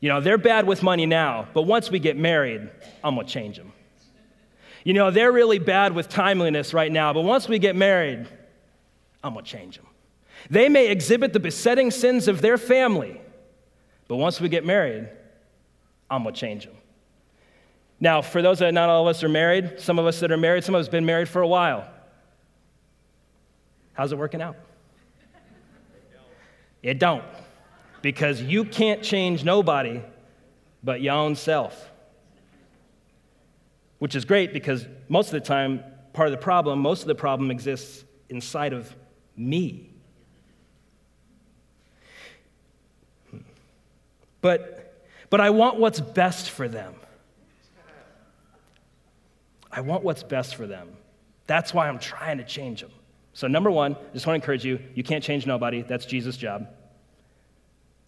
You 0.00 0.10
know, 0.10 0.20
they're 0.20 0.38
bad 0.38 0.66
with 0.66 0.82
money 0.82 1.06
now, 1.06 1.48
but 1.54 1.62
once 1.62 1.90
we 1.90 1.98
get 1.98 2.16
married, 2.16 2.68
I'm 3.02 3.16
to 3.16 3.24
change 3.24 3.56
them. 3.56 3.72
You 4.84 4.94
know, 4.94 5.10
they're 5.10 5.32
really 5.32 5.58
bad 5.58 5.94
with 5.94 6.08
timeliness 6.08 6.74
right 6.74 6.90
now, 6.90 7.12
but 7.12 7.22
once 7.22 7.48
we 7.48 7.58
get 7.58 7.74
married, 7.76 8.26
I'm 9.24 9.34
to 9.34 9.42
change 9.42 9.76
them. 9.76 9.86
They 10.50 10.68
may 10.68 10.88
exhibit 10.88 11.32
the 11.32 11.40
besetting 11.40 11.90
sins 11.90 12.28
of 12.28 12.42
their 12.42 12.58
family, 12.58 13.20
but 14.08 14.16
once 14.16 14.40
we 14.40 14.48
get 14.48 14.66
married, 14.66 15.08
I'm 16.10 16.24
to 16.24 16.32
change 16.32 16.64
them. 16.66 16.74
Now, 18.00 18.20
for 18.20 18.42
those 18.42 18.58
that 18.58 18.74
not 18.74 18.88
all 18.88 19.06
of 19.06 19.08
us 19.14 19.22
are 19.22 19.28
married, 19.28 19.78
some 19.78 20.00
of 20.00 20.06
us 20.06 20.18
that 20.20 20.32
are 20.32 20.36
married, 20.36 20.64
some 20.64 20.74
of 20.74 20.80
us 20.80 20.88
been 20.88 21.06
married 21.06 21.28
for 21.28 21.40
a 21.40 21.46
while. 21.46 21.88
How's 23.92 24.10
it 24.10 24.18
working 24.18 24.42
out? 24.42 24.56
It 26.82 26.98
don't. 26.98 27.24
Because 28.00 28.42
you 28.42 28.64
can't 28.64 29.02
change 29.02 29.44
nobody 29.44 30.02
but 30.82 31.00
your 31.00 31.14
own 31.14 31.36
self. 31.36 31.90
Which 33.98 34.16
is 34.16 34.24
great 34.24 34.52
because 34.52 34.86
most 35.08 35.26
of 35.28 35.32
the 35.32 35.40
time, 35.40 35.84
part 36.12 36.26
of 36.26 36.32
the 36.32 36.38
problem, 36.38 36.80
most 36.80 37.02
of 37.02 37.06
the 37.08 37.14
problem 37.14 37.50
exists 37.50 38.04
inside 38.28 38.72
of 38.72 38.94
me. 39.36 39.90
But, 44.40 45.06
but 45.30 45.40
I 45.40 45.50
want 45.50 45.78
what's 45.78 46.00
best 46.00 46.50
for 46.50 46.66
them. 46.66 46.94
I 49.70 49.80
want 49.80 50.02
what's 50.02 50.24
best 50.24 50.56
for 50.56 50.66
them. 50.66 50.88
That's 51.46 51.72
why 51.72 51.88
I'm 51.88 51.98
trying 51.98 52.38
to 52.38 52.44
change 52.44 52.82
them. 52.82 52.90
So, 53.34 53.46
number 53.46 53.70
one, 53.70 53.94
I 53.94 54.12
just 54.12 54.26
want 54.26 54.34
to 54.40 54.42
encourage 54.42 54.64
you 54.64 54.78
you 54.94 55.02
can't 55.02 55.24
change 55.24 55.46
nobody. 55.46 55.82
That's 55.82 56.04
Jesus' 56.04 56.36
job. 56.36 56.68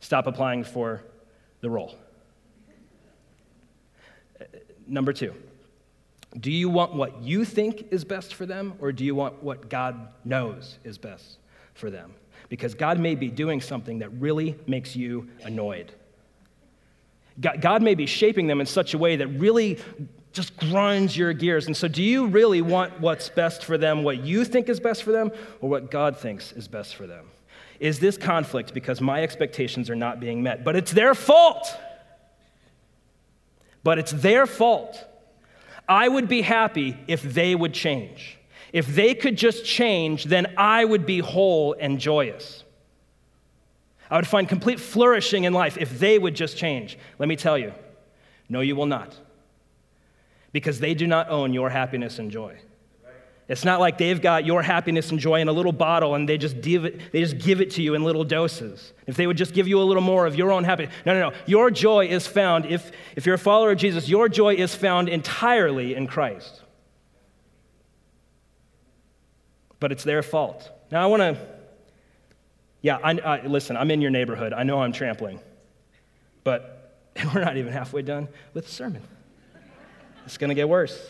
Stop 0.00 0.26
applying 0.26 0.64
for 0.64 1.02
the 1.60 1.70
role. 1.70 1.94
Number 4.86 5.14
two, 5.14 5.34
do 6.38 6.50
you 6.50 6.68
want 6.68 6.94
what 6.94 7.22
you 7.22 7.44
think 7.44 7.86
is 7.90 8.04
best 8.04 8.34
for 8.34 8.44
them, 8.44 8.74
or 8.80 8.92
do 8.92 9.04
you 9.04 9.14
want 9.14 9.42
what 9.42 9.70
God 9.70 10.08
knows 10.24 10.78
is 10.84 10.98
best 10.98 11.38
for 11.72 11.90
them? 11.90 12.12
Because 12.50 12.74
God 12.74 12.98
may 12.98 13.14
be 13.14 13.30
doing 13.30 13.62
something 13.62 14.00
that 14.00 14.10
really 14.20 14.58
makes 14.66 14.94
you 14.94 15.28
annoyed. 15.42 15.92
God 17.40 17.82
may 17.82 17.94
be 17.94 18.06
shaping 18.06 18.46
them 18.46 18.60
in 18.60 18.66
such 18.66 18.94
a 18.94 18.98
way 18.98 19.16
that 19.16 19.26
really 19.26 19.78
just 20.34 20.56
grinds 20.56 21.16
your 21.16 21.32
gears. 21.32 21.66
And 21.66 21.76
so, 21.76 21.88
do 21.88 22.02
you 22.02 22.26
really 22.26 22.60
want 22.60 23.00
what's 23.00 23.28
best 23.28 23.64
for 23.64 23.78
them, 23.78 24.02
what 24.02 24.22
you 24.22 24.44
think 24.44 24.68
is 24.68 24.80
best 24.80 25.04
for 25.04 25.12
them, 25.12 25.30
or 25.60 25.70
what 25.70 25.90
God 25.90 26.18
thinks 26.18 26.52
is 26.52 26.68
best 26.68 26.96
for 26.96 27.06
them? 27.06 27.26
Is 27.80 28.00
this 28.00 28.16
conflict 28.16 28.74
because 28.74 29.00
my 29.00 29.22
expectations 29.22 29.88
are 29.88 29.96
not 29.96 30.20
being 30.20 30.42
met? 30.42 30.64
But 30.64 30.76
it's 30.76 30.92
their 30.92 31.14
fault. 31.14 31.66
But 33.82 33.98
it's 33.98 34.12
their 34.12 34.46
fault. 34.46 35.02
I 35.88 36.08
would 36.08 36.28
be 36.28 36.42
happy 36.42 36.96
if 37.06 37.22
they 37.22 37.54
would 37.54 37.72
change. 37.72 38.38
If 38.72 38.86
they 38.88 39.14
could 39.14 39.36
just 39.36 39.64
change, 39.64 40.24
then 40.24 40.54
I 40.56 40.84
would 40.84 41.06
be 41.06 41.20
whole 41.20 41.76
and 41.78 42.00
joyous. 42.00 42.64
I 44.10 44.16
would 44.16 44.26
find 44.26 44.48
complete 44.48 44.80
flourishing 44.80 45.44
in 45.44 45.52
life 45.52 45.78
if 45.78 45.98
they 45.98 46.18
would 46.18 46.34
just 46.34 46.56
change. 46.56 46.98
Let 47.18 47.28
me 47.28 47.36
tell 47.36 47.56
you, 47.56 47.72
no, 48.48 48.60
you 48.60 48.74
will 48.74 48.86
not 48.86 49.16
because 50.54 50.78
they 50.78 50.94
do 50.94 51.08
not 51.08 51.28
own 51.30 51.52
your 51.52 51.68
happiness 51.68 52.20
and 52.20 52.30
joy. 52.30 52.56
It's 53.48 53.64
not 53.64 53.80
like 53.80 53.98
they've 53.98 54.22
got 54.22 54.46
your 54.46 54.62
happiness 54.62 55.10
and 55.10 55.18
joy 55.18 55.40
in 55.40 55.48
a 55.48 55.52
little 55.52 55.72
bottle 55.72 56.14
and 56.14 56.28
they 56.28 56.38
just, 56.38 56.62
give 56.62 56.84
it, 56.84 57.12
they 57.12 57.20
just 57.20 57.38
give 57.38 57.60
it 57.60 57.72
to 57.72 57.82
you 57.82 57.94
in 57.94 58.04
little 58.04 58.22
doses. 58.22 58.92
If 59.08 59.16
they 59.16 59.26
would 59.26 59.36
just 59.36 59.52
give 59.52 59.66
you 59.66 59.80
a 59.80 59.82
little 59.82 60.00
more 60.00 60.26
of 60.26 60.36
your 60.36 60.52
own 60.52 60.62
happiness. 60.62 60.94
No, 61.04 61.12
no, 61.12 61.30
no. 61.30 61.36
Your 61.44 61.72
joy 61.72 62.06
is 62.06 62.28
found, 62.28 62.66
if, 62.66 62.92
if 63.16 63.26
you're 63.26 63.34
a 63.34 63.38
follower 63.38 63.72
of 63.72 63.78
Jesus, 63.78 64.08
your 64.08 64.28
joy 64.28 64.54
is 64.54 64.76
found 64.76 65.08
entirely 65.08 65.96
in 65.96 66.06
Christ. 66.06 66.62
But 69.80 69.90
it's 69.90 70.04
their 70.04 70.22
fault. 70.22 70.70
Now, 70.92 71.02
I 71.02 71.06
want 71.06 71.20
to, 71.20 71.48
yeah, 72.80 72.98
I, 73.02 73.10
I, 73.10 73.46
listen, 73.46 73.76
I'm 73.76 73.90
in 73.90 74.00
your 74.00 74.12
neighborhood. 74.12 74.52
I 74.52 74.62
know 74.62 74.80
I'm 74.80 74.92
trampling. 74.92 75.40
But 76.44 76.96
we're 77.34 77.44
not 77.44 77.56
even 77.56 77.72
halfway 77.72 78.02
done 78.02 78.28
with 78.54 78.66
the 78.66 78.72
sermon. 78.72 79.02
It's 80.24 80.38
going 80.38 80.48
to 80.48 80.54
get 80.54 80.68
worse. 80.68 81.00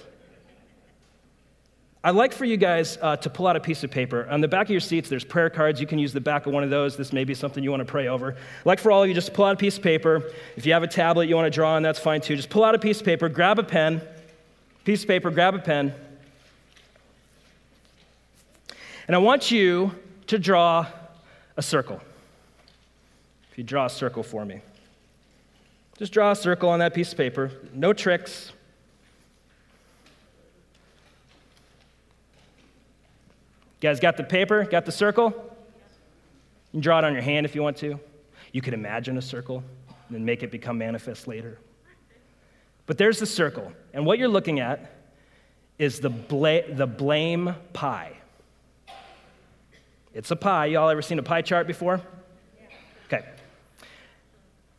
I'd 2.06 2.14
like 2.14 2.34
for 2.34 2.44
you 2.44 2.58
guys 2.58 2.98
uh, 3.00 3.16
to 3.16 3.30
pull 3.30 3.46
out 3.46 3.56
a 3.56 3.60
piece 3.60 3.82
of 3.82 3.90
paper. 3.90 4.28
On 4.28 4.42
the 4.42 4.48
back 4.48 4.66
of 4.66 4.70
your 4.70 4.80
seats, 4.80 5.08
there's 5.08 5.24
prayer 5.24 5.48
cards. 5.48 5.80
You 5.80 5.86
can 5.86 5.98
use 5.98 6.12
the 6.12 6.20
back 6.20 6.44
of 6.44 6.52
one 6.52 6.62
of 6.62 6.68
those. 6.68 6.98
This 6.98 7.14
may 7.14 7.24
be 7.24 7.32
something 7.32 7.64
you 7.64 7.70
want 7.70 7.80
to 7.80 7.90
pray 7.90 8.08
over. 8.08 8.32
I'd 8.32 8.66
like 8.66 8.78
for 8.78 8.92
all 8.92 9.02
of 9.02 9.08
you 9.08 9.14
just 9.14 9.32
pull 9.32 9.46
out 9.46 9.54
a 9.54 9.56
piece 9.56 9.78
of 9.78 9.82
paper. 9.82 10.22
If 10.54 10.66
you 10.66 10.74
have 10.74 10.82
a 10.82 10.86
tablet 10.86 11.30
you 11.30 11.34
want 11.34 11.46
to 11.46 11.50
draw 11.50 11.76
on, 11.76 11.82
that's 11.82 11.98
fine 11.98 12.20
too. 12.20 12.36
Just 12.36 12.50
pull 12.50 12.62
out 12.62 12.74
a 12.74 12.78
piece 12.78 13.00
of 13.00 13.06
paper, 13.06 13.30
grab 13.30 13.58
a 13.58 13.62
pen, 13.62 14.02
piece 14.84 15.00
of 15.00 15.08
paper, 15.08 15.30
grab 15.30 15.54
a 15.54 15.58
pen. 15.58 15.94
And 19.06 19.16
I 19.16 19.18
want 19.18 19.50
you 19.50 19.92
to 20.26 20.38
draw 20.38 20.86
a 21.56 21.62
circle. 21.62 22.02
If 23.50 23.56
you 23.56 23.64
draw 23.64 23.86
a 23.86 23.90
circle 23.90 24.22
for 24.22 24.44
me, 24.44 24.60
just 25.96 26.12
draw 26.12 26.32
a 26.32 26.36
circle 26.36 26.68
on 26.68 26.80
that 26.80 26.92
piece 26.92 27.12
of 27.12 27.16
paper. 27.16 27.50
No 27.72 27.94
tricks, 27.94 28.52
You 33.84 33.90
guys 33.90 34.00
got 34.00 34.16
the 34.16 34.24
paper? 34.24 34.64
Got 34.64 34.86
the 34.86 34.92
circle? 34.92 35.26
You 35.26 36.70
can 36.70 36.80
draw 36.80 37.00
it 37.00 37.04
on 37.04 37.12
your 37.12 37.20
hand 37.20 37.44
if 37.44 37.54
you 37.54 37.62
want 37.62 37.76
to. 37.76 38.00
You 38.50 38.62
could 38.62 38.72
imagine 38.72 39.18
a 39.18 39.20
circle 39.20 39.62
and 39.88 40.14
then 40.16 40.24
make 40.24 40.42
it 40.42 40.50
become 40.50 40.78
manifest 40.78 41.28
later. 41.28 41.58
But 42.86 42.96
there's 42.96 43.18
the 43.18 43.26
circle. 43.26 43.70
And 43.92 44.06
what 44.06 44.18
you're 44.18 44.28
looking 44.28 44.58
at 44.58 44.90
is 45.78 46.00
the, 46.00 46.08
bla- 46.08 46.72
the 46.72 46.86
blame 46.86 47.54
pie. 47.74 48.16
It's 50.14 50.30
a 50.30 50.36
pie. 50.36 50.64
Y'all 50.64 50.88
ever 50.88 51.02
seen 51.02 51.18
a 51.18 51.22
pie 51.22 51.42
chart 51.42 51.66
before? 51.66 52.00
Okay. 53.08 53.26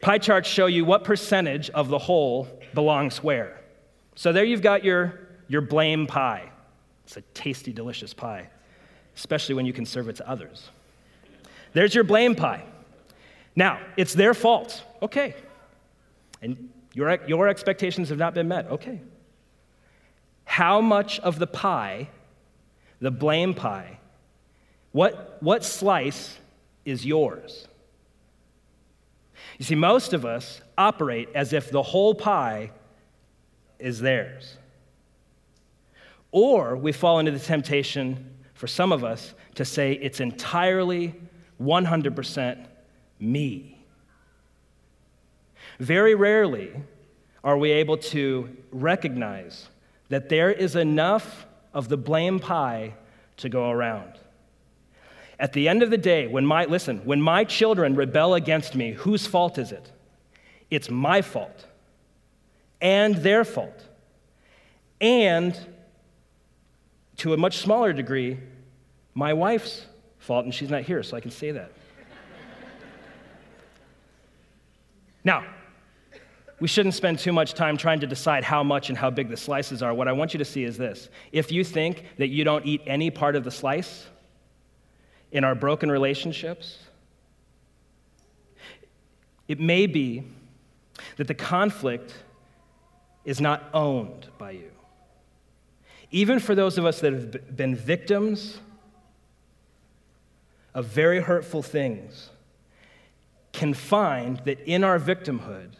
Pie 0.02 0.18
charts 0.18 0.50
show 0.50 0.66
you 0.66 0.84
what 0.84 1.04
percentage 1.04 1.70
of 1.70 1.90
the 1.90 2.00
whole 2.00 2.48
belongs 2.74 3.22
where. 3.22 3.62
So 4.16 4.34
there 4.34 4.46
you've 4.46 4.64
got 4.64 4.84
your, 4.84 5.28
your 5.48 5.62
blame 5.62 6.08
pie. 6.08 6.50
It's 7.04 7.18
a 7.18 7.22
tasty, 7.36 7.72
delicious 7.72 8.12
pie 8.12 8.50
especially 9.16 9.56
when 9.56 9.66
you 9.66 9.74
can 9.74 9.86
serve 9.86 10.10
it 10.10 10.16
to 10.18 10.30
others. 10.30 10.70
There's 11.74 11.94
your 11.94 12.04
blame 12.04 12.36
pie. 12.36 12.64
Now, 13.56 13.80
it's 13.98 14.14
their 14.14 14.34
fault. 14.34 14.84
Okay. 15.02 15.36
And 16.42 16.70
your, 16.94 17.20
your 17.26 17.48
expectations 17.48 18.10
have 18.10 18.18
not 18.18 18.34
been 18.34 18.48
met. 18.48 18.68
Okay. 18.72 19.02
How 20.46 20.82
much 20.82 21.20
of 21.20 21.40
the 21.40 21.48
pie, 21.48 22.10
the 23.00 23.12
blame 23.12 23.54
pie, 23.54 24.00
what, 24.92 25.38
what 25.42 25.64
slice 25.66 26.38
is 26.86 27.06
yours? 27.06 27.68
You 29.58 29.66
see, 29.66 29.76
most 29.76 30.14
of 30.14 30.26
us 30.26 30.62
operate 30.78 31.30
as 31.36 31.54
if 31.54 31.72
the 31.72 31.84
whole 31.84 32.16
pie 32.16 32.72
is 33.80 34.00
theirs. 34.00 34.58
Or 36.32 36.76
we 36.76 36.92
fall 36.92 37.20
into 37.20 37.32
the 37.32 37.40
temptation 37.40 38.32
for 38.56 38.68
some 38.68 38.92
of 38.92 39.04
us 39.04 39.36
to 39.54 39.64
say 39.64 39.94
it's 39.94 40.20
entirely 40.20 41.14
100% 41.62 42.66
me. 43.20 43.78
Very 45.80 46.16
rarely 46.16 46.74
are 47.44 47.58
we 47.58 47.72
able 47.72 47.98
to 47.98 48.50
recognize 48.72 49.68
that 50.10 50.30
there 50.30 50.52
is 50.52 50.76
enough 50.76 51.46
of 51.74 51.90
the 51.90 51.98
blame 51.98 52.40
pie 52.40 52.94
to 53.38 53.50
go 53.50 53.70
around. 53.70 54.14
At 55.38 55.54
the 55.54 55.68
end 55.68 55.84
of 55.84 55.90
the 55.90 55.98
day, 55.98 56.28
when 56.28 56.46
my, 56.46 56.66
listen, 56.66 57.00
when 57.00 57.22
my 57.22 57.44
children 57.44 57.96
rebel 57.96 58.34
against 58.34 58.74
me, 58.74 58.94
whose 58.94 59.28
fault 59.28 59.58
is 59.58 59.72
it? 59.72 59.92
It's 60.72 60.90
my 60.90 61.22
fault 61.22 61.66
and 62.82 63.16
their 63.16 63.44
fault. 63.44 63.84
And 65.02 65.58
to 67.18 67.34
a 67.34 67.38
much 67.38 67.58
smaller 67.58 67.94
degree, 67.94 68.40
my 69.14 69.34
wife's 69.34 69.86
fault, 70.20 70.46
and 70.46 70.54
she's 70.54 70.70
not 70.70 70.84
here, 70.84 71.04
so 71.04 71.16
I 71.16 71.20
can 71.20 71.32
say 71.32 71.52
that. 71.52 71.72
now, 75.24 75.46
we 76.60 76.68
shouldn't 76.68 76.96
spend 76.96 77.20
too 77.20 77.34
much 77.34 77.54
time 77.54 77.78
trying 77.78 78.00
to 78.00 78.08
decide 78.08 78.44
how 78.44 78.64
much 78.64 78.90
and 78.90 78.98
how 78.98 79.10
big 79.10 79.30
the 79.30 79.38
slices 79.38 79.84
are. 79.84 79.94
What 79.94 80.08
I 80.08 80.14
want 80.14 80.34
you 80.34 80.38
to 80.38 80.46
see 80.46 80.64
is 80.64 80.78
this. 80.78 81.10
If 81.32 81.52
you 81.52 81.64
think 81.64 82.06
that 82.18 82.28
you 82.28 82.44
don't 82.44 82.66
eat 82.66 82.82
any 82.86 83.12
part 83.12 83.36
of 83.36 83.44
the 83.44 83.52
slice 83.52 84.08
in 85.32 85.44
our 85.44 85.56
broken 85.56 85.92
relationships, 85.92 86.80
it 89.48 89.60
may 89.60 89.86
be 89.86 90.24
that 91.18 91.28
the 91.28 91.34
conflict 91.34 92.14
is 93.26 93.42
not 93.42 93.64
owned 93.74 94.28
by 94.38 94.52
you. 94.52 94.72
Even 96.16 96.40
for 96.40 96.56
those 96.56 96.78
of 96.78 96.86
us 96.86 97.02
that 97.02 97.12
have 97.12 97.58
been 97.58 97.76
victims 97.76 98.58
of 100.74 100.86
very 100.86 101.20
hurtful 101.20 101.62
things, 101.62 102.30
can 103.52 103.74
find 103.74 104.40
that 104.46 104.62
in 104.62 104.86
our 104.86 104.98
victimhood, 104.98 105.72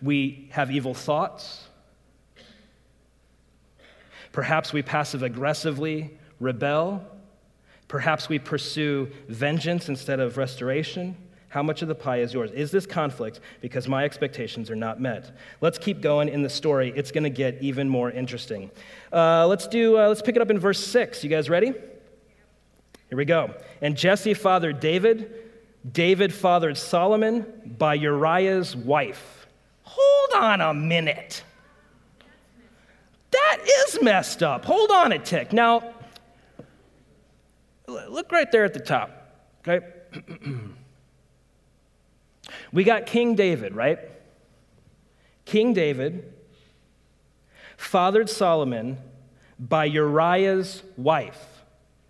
we 0.00 0.48
have 0.52 0.70
evil 0.70 0.94
thoughts. 0.94 1.66
Perhaps 4.32 4.72
we 4.72 4.80
passive 4.80 5.22
aggressively 5.22 6.16
rebel. 6.40 7.04
Perhaps 7.86 8.30
we 8.30 8.38
pursue 8.38 9.10
vengeance 9.28 9.90
instead 9.90 10.20
of 10.20 10.38
restoration. 10.38 11.18
How 11.54 11.62
much 11.62 11.82
of 11.82 11.88
the 11.88 11.94
pie 11.94 12.16
is 12.16 12.34
yours? 12.34 12.50
Is 12.50 12.72
this 12.72 12.84
conflict 12.84 13.38
because 13.60 13.86
my 13.86 14.04
expectations 14.04 14.72
are 14.72 14.74
not 14.74 15.00
met? 15.00 15.30
Let's 15.60 15.78
keep 15.78 16.00
going 16.00 16.28
in 16.28 16.42
the 16.42 16.48
story. 16.50 16.92
It's 16.96 17.12
going 17.12 17.22
to 17.22 17.30
get 17.30 17.62
even 17.62 17.88
more 17.88 18.10
interesting. 18.10 18.72
Uh, 19.12 19.46
let's 19.46 19.68
do. 19.68 19.96
Uh, 19.96 20.08
let's 20.08 20.20
pick 20.20 20.34
it 20.34 20.42
up 20.42 20.50
in 20.50 20.58
verse 20.58 20.84
six. 20.84 21.22
You 21.22 21.30
guys 21.30 21.48
ready? 21.48 21.68
Here 21.68 23.16
we 23.16 23.24
go. 23.24 23.54
And 23.80 23.96
Jesse 23.96 24.34
fathered 24.34 24.80
David. 24.80 25.32
David 25.92 26.34
fathered 26.34 26.76
Solomon 26.76 27.46
by 27.78 27.94
Uriah's 27.94 28.74
wife. 28.74 29.46
Hold 29.84 30.42
on 30.42 30.60
a 30.60 30.74
minute. 30.74 31.44
That 33.30 33.58
is 33.62 34.02
messed 34.02 34.42
up. 34.42 34.64
Hold 34.64 34.90
on 34.90 35.12
a 35.12 35.20
tick. 35.20 35.52
Now, 35.52 35.94
look 37.86 38.32
right 38.32 38.50
there 38.50 38.64
at 38.64 38.74
the 38.74 38.80
top. 38.80 39.38
Okay. 39.60 39.86
We 42.74 42.82
got 42.82 43.06
King 43.06 43.36
David, 43.36 43.76
right? 43.76 44.00
King 45.44 45.74
David 45.74 46.32
fathered 47.76 48.28
Solomon 48.28 48.98
by 49.60 49.84
Uriah's 49.84 50.82
wife. 50.96 51.40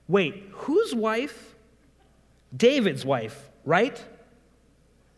Wait, 0.08 0.48
whose 0.52 0.94
wife? 0.94 1.54
David's 2.56 3.04
wife, 3.04 3.50
right? 3.66 4.02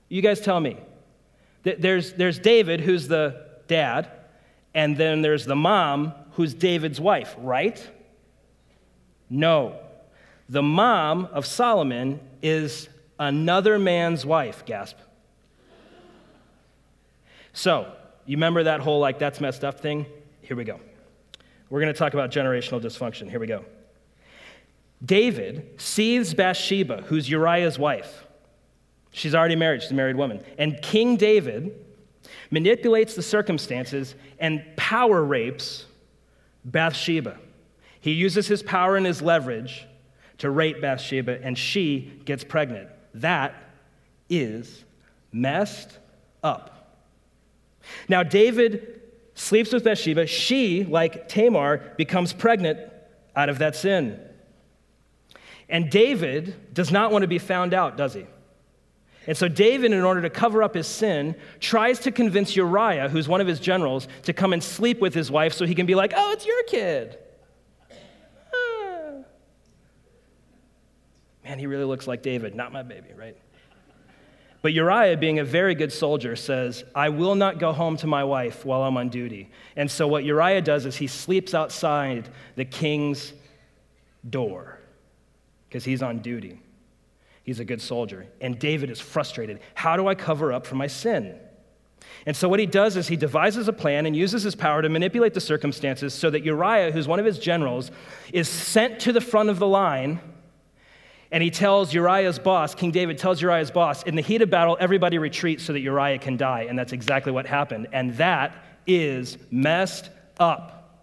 You 0.09 0.21
guys 0.21 0.41
tell 0.41 0.59
me. 0.59 0.79
There's, 1.63 2.15
there's 2.15 2.41
David, 2.41 2.81
who's 2.81 3.07
the 3.07 3.47
dad, 3.69 4.11
and 4.75 4.97
then 4.97 5.23
there's 5.23 5.47
the 5.47 5.57
mom, 5.57 6.13
who's 6.33 6.55
David's 6.55 7.01
wife, 7.01 7.37
right? 7.39 7.89
No. 9.31 9.79
The 10.49 10.63
mom 10.63 11.27
of 11.27 11.47
Solomon 11.47 12.19
is 12.43 12.89
another 13.19 13.79
man's 13.79 14.27
wife, 14.27 14.65
gasp. 14.67 14.97
So, 17.57 17.90
you 18.27 18.37
remember 18.37 18.64
that 18.64 18.81
whole 18.81 19.01
like 19.01 19.19
that's 19.19 19.40
messed 19.40 19.64
up 19.64 19.81
thing? 19.81 20.05
Here 20.42 20.55
we 20.55 20.64
go. 20.64 20.79
We're 21.71 21.81
going 21.81 21.92
to 21.92 21.99
talk 21.99 22.12
about 22.12 22.31
generational 22.31 22.83
dysfunction. 22.83 23.31
Here 23.31 23.40
we 23.40 23.47
go. 23.47 23.64
David 25.03 25.81
sees 25.81 26.35
Bathsheba, 26.35 27.05
who's 27.07 27.31
Uriah's 27.31 27.79
wife. 27.79 28.27
She's 29.11 29.35
already 29.35 29.57
married, 29.57 29.81
she's 29.81 29.90
a 29.90 29.95
married 29.95 30.16
woman. 30.16 30.45
And 30.59 30.81
King 30.83 31.16
David 31.16 31.73
manipulates 32.51 33.14
the 33.14 33.23
circumstances 33.23 34.14
and 34.38 34.62
power 34.77 35.25
rapes 35.25 35.87
Bathsheba. 36.66 37.38
He 38.01 38.12
uses 38.12 38.47
his 38.47 38.62
power 38.62 38.99
and 38.99 39.07
his 39.07 39.23
leverage 39.23 39.87
to 40.38 40.51
rape 40.51 40.83
Bathsheba, 40.83 41.42
and 41.42 41.57
she 41.57 42.21
gets 42.27 42.45
pregnant. 42.45 42.90
That 43.14 43.55
is 44.29 44.85
messed 45.33 45.99
up. 46.45 46.76
Now, 48.09 48.22
David 48.22 49.01
sleeps 49.35 49.72
with 49.72 49.85
Bathsheba. 49.85 50.27
She, 50.27 50.85
like 50.85 51.29
Tamar, 51.29 51.94
becomes 51.96 52.33
pregnant 52.33 52.81
out 53.35 53.49
of 53.49 53.59
that 53.59 53.77
sin. 53.77 54.20
And 55.68 55.90
David 55.90 56.75
does 56.75 56.90
not 56.90 57.12
want 57.12 57.22
to 57.22 57.29
be 57.29 57.38
found 57.38 57.75
out, 57.75 57.96
does 57.96 58.14
he? 58.14 58.27
And 59.27 59.37
so, 59.37 59.49
David, 59.49 59.92
in 59.92 60.03
order 60.05 60.22
to 60.22 60.31
cover 60.31 60.62
up 60.62 60.75
his 60.75 60.87
sin, 60.87 61.35
tries 61.59 61.99
to 62.01 62.12
convince 62.12 62.55
Uriah, 62.55 63.09
who's 63.09 63.27
one 63.27 63.40
of 63.40 63.46
his 63.46 63.59
generals, 63.59 64.07
to 64.22 64.33
come 64.33 64.53
and 64.53 64.62
sleep 64.62 65.01
with 65.01 65.14
his 65.14 65.31
wife 65.31 65.53
so 65.53 65.66
he 65.66 65.75
can 65.75 65.87
be 65.87 65.96
like, 65.96 66.12
oh, 66.16 66.33
it's 66.33 66.46
your 66.46 66.62
kid. 66.64 67.18
Ah. 68.55 69.11
Man, 71.44 71.59
he 71.59 71.66
really 71.66 71.85
looks 71.85 72.07
like 72.07 72.22
David, 72.22 72.55
not 72.55 72.72
my 72.72 72.85
baby, 72.85 73.09
right? 73.16 73.37
But 74.67 74.73
Uriah, 74.73 75.17
being 75.17 75.39
a 75.39 75.45
very 75.45 75.77
good 75.77 75.93
soldier, 75.93 76.35
says, 76.35 76.83
I 76.93 77.11
will 77.11 77.37
not 77.37 77.61
go 77.61 77.73
home 77.73 77.97
to 77.99 78.09
my 78.09 78.25
wife 78.25 78.65
while 78.65 78.83
I'm 78.83 78.97
on 78.97 79.11
duty. 79.11 79.49
And 79.77 79.89
so 79.89 80.09
what 80.09 80.25
Uriah 80.25 80.61
does 80.61 80.87
is 80.87 80.97
he 80.97 81.07
sleeps 81.07 81.55
outside 81.55 82.29
the 82.57 82.65
king's 82.65 83.33
door 84.29 84.81
because 85.69 85.85
he's 85.85 86.03
on 86.03 86.19
duty. 86.19 86.61
He's 87.45 87.61
a 87.61 87.65
good 87.65 87.81
soldier. 87.81 88.27
And 88.41 88.59
David 88.59 88.91
is 88.91 88.99
frustrated. 88.99 89.61
How 89.75 89.97
do 89.97 90.09
I 90.09 90.17
cover 90.17 90.53
up 90.53 90.67
for 90.67 90.75
my 90.75 90.89
sin? 90.89 91.39
And 92.27 92.37
so, 92.37 92.49
what 92.49 92.59
he 92.59 92.67
does 92.67 92.97
is 92.97 93.07
he 93.07 93.15
devises 93.15 93.69
a 93.69 93.73
plan 93.73 94.05
and 94.05 94.17
uses 94.17 94.43
his 94.43 94.57
power 94.57 94.83
to 94.83 94.89
manipulate 94.89 95.33
the 95.33 95.41
circumstances 95.41 96.13
so 96.13 96.29
that 96.31 96.43
Uriah, 96.43 96.91
who's 96.91 97.07
one 97.07 97.21
of 97.21 97.25
his 97.25 97.39
generals, 97.39 97.93
is 98.33 98.49
sent 98.49 98.99
to 99.03 99.13
the 99.13 99.21
front 99.21 99.49
of 99.49 99.61
the 99.61 99.69
line 99.69 100.19
and 101.31 101.43
he 101.43 101.51
tells 101.51 101.93
Uriah's 101.93 102.39
boss, 102.39 102.75
King 102.75 102.93
David 102.93 103.19
tells 103.19 103.43
Uriah's 103.43 103.71
boss, 103.71 104.03
in 104.05 104.15
the 104.15 104.23
heat 104.23 104.43
of 104.43 104.51
battle, 104.51 104.77
everybody 104.79 105.19
retreats 105.19 105.65
so 105.65 105.73
that 105.73 105.81
Uriah 105.81 106.19
can 106.19 106.37
die. 106.37 106.67
And 106.69 106.79
that's 106.79 106.93
exactly 106.93 107.33
what 107.33 107.47
happened. 107.47 107.89
And 107.93 108.15
that 108.17 108.55
is 108.87 109.37
messed 109.51 110.11
up. 110.39 111.03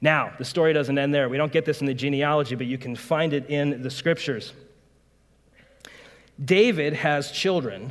Now, 0.00 0.32
the 0.38 0.44
story 0.44 0.72
doesn't 0.72 0.96
end 0.96 1.12
there. 1.12 1.28
We 1.28 1.36
don't 1.36 1.52
get 1.52 1.64
this 1.64 1.80
in 1.80 1.86
the 1.86 1.94
genealogy, 1.94 2.54
but 2.54 2.66
you 2.66 2.78
can 2.78 2.96
find 2.96 3.32
it 3.32 3.50
in 3.50 3.82
the 3.82 3.90
scriptures. 3.90 4.52
David 6.42 6.94
has 6.94 7.32
children. 7.32 7.90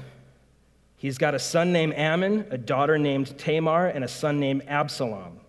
He's 0.96 1.18
got 1.18 1.36
a 1.36 1.40
son 1.40 1.74
named 1.74 1.94
Amnon, 1.94 2.48
a 2.50 2.58
daughter 2.58 2.98
named 2.98 3.38
Tamar, 3.38 3.88
and 3.88 4.04
a 4.04 4.08
son 4.08 4.40
named 4.40 4.64
Absalom. 4.68 5.42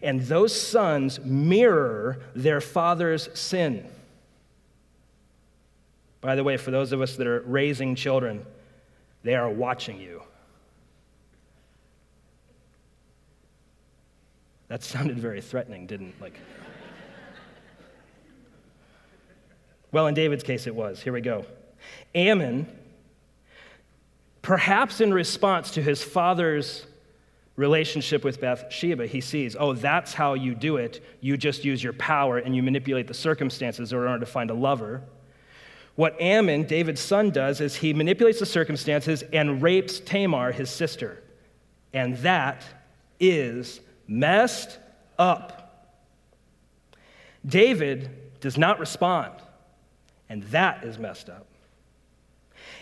And 0.00 0.20
those 0.20 0.58
sons 0.60 1.18
mirror 1.20 2.20
their 2.36 2.60
father's 2.60 3.28
sin. 3.36 3.88
By 6.20 6.34
the 6.34 6.44
way, 6.44 6.56
for 6.56 6.70
those 6.70 6.92
of 6.92 7.00
us 7.00 7.16
that 7.16 7.26
are 7.26 7.40
raising 7.42 7.94
children, 7.94 8.44
they 9.22 9.34
are 9.34 9.48
watching 9.48 10.00
you. 10.00 10.22
That 14.68 14.82
sounded 14.82 15.18
very 15.18 15.40
threatening, 15.40 15.86
didn't 15.86 16.20
like 16.20 16.34
Well, 19.92 20.06
in 20.06 20.14
David's 20.14 20.44
case 20.44 20.66
it 20.66 20.74
was. 20.74 21.00
Here 21.00 21.12
we 21.12 21.20
go. 21.20 21.46
Amnon 22.14 22.66
perhaps 24.48 25.02
in 25.02 25.12
response 25.12 25.72
to 25.72 25.82
his 25.82 26.02
father's 26.02 26.86
relationship 27.56 28.24
with 28.24 28.40
Bathsheba, 28.40 29.06
he 29.06 29.20
sees, 29.20 29.54
oh, 29.60 29.74
that's 29.74 30.14
how 30.14 30.32
you 30.32 30.54
do 30.54 30.78
it. 30.78 31.04
You 31.20 31.36
just 31.36 31.66
use 31.66 31.84
your 31.84 31.92
power 31.92 32.38
and 32.38 32.56
you 32.56 32.62
manipulate 32.62 33.06
the 33.08 33.12
circumstances 33.12 33.92
in 33.92 33.98
order 33.98 34.18
to 34.18 34.24
find 34.24 34.50
a 34.50 34.54
lover. 34.54 35.02
What 35.98 36.20
Amnon, 36.20 36.62
David's 36.62 37.00
son, 37.00 37.30
does 37.30 37.60
is 37.60 37.74
he 37.74 37.92
manipulates 37.92 38.38
the 38.38 38.46
circumstances 38.46 39.24
and 39.32 39.60
rapes 39.60 39.98
Tamar, 39.98 40.52
his 40.52 40.70
sister. 40.70 41.20
And 41.92 42.16
that 42.18 42.64
is 43.18 43.80
messed 44.06 44.78
up. 45.18 45.96
David 47.44 48.10
does 48.40 48.56
not 48.56 48.78
respond, 48.78 49.32
and 50.28 50.44
that 50.44 50.84
is 50.84 51.00
messed 51.00 51.28
up. 51.28 51.48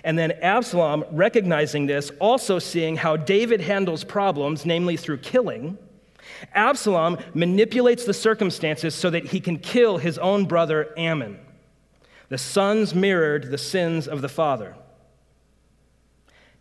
And 0.04 0.18
then 0.18 0.32
Absalom, 0.32 1.02
recognizing 1.10 1.86
this, 1.86 2.10
also 2.20 2.58
seeing 2.58 2.96
how 2.96 3.16
David 3.16 3.62
handles 3.62 4.04
problems, 4.04 4.66
namely 4.66 4.98
through 4.98 5.20
killing, 5.20 5.78
Absalom 6.52 7.16
manipulates 7.32 8.04
the 8.04 8.12
circumstances 8.12 8.94
so 8.94 9.08
that 9.08 9.28
he 9.28 9.40
can 9.40 9.58
kill 9.58 9.96
his 9.96 10.18
own 10.18 10.44
brother 10.44 10.92
Amnon. 10.98 11.38
The 12.28 12.38
sons 12.38 12.94
mirrored 12.94 13.50
the 13.50 13.58
sins 13.58 14.08
of 14.08 14.20
the 14.20 14.28
father. 14.28 14.74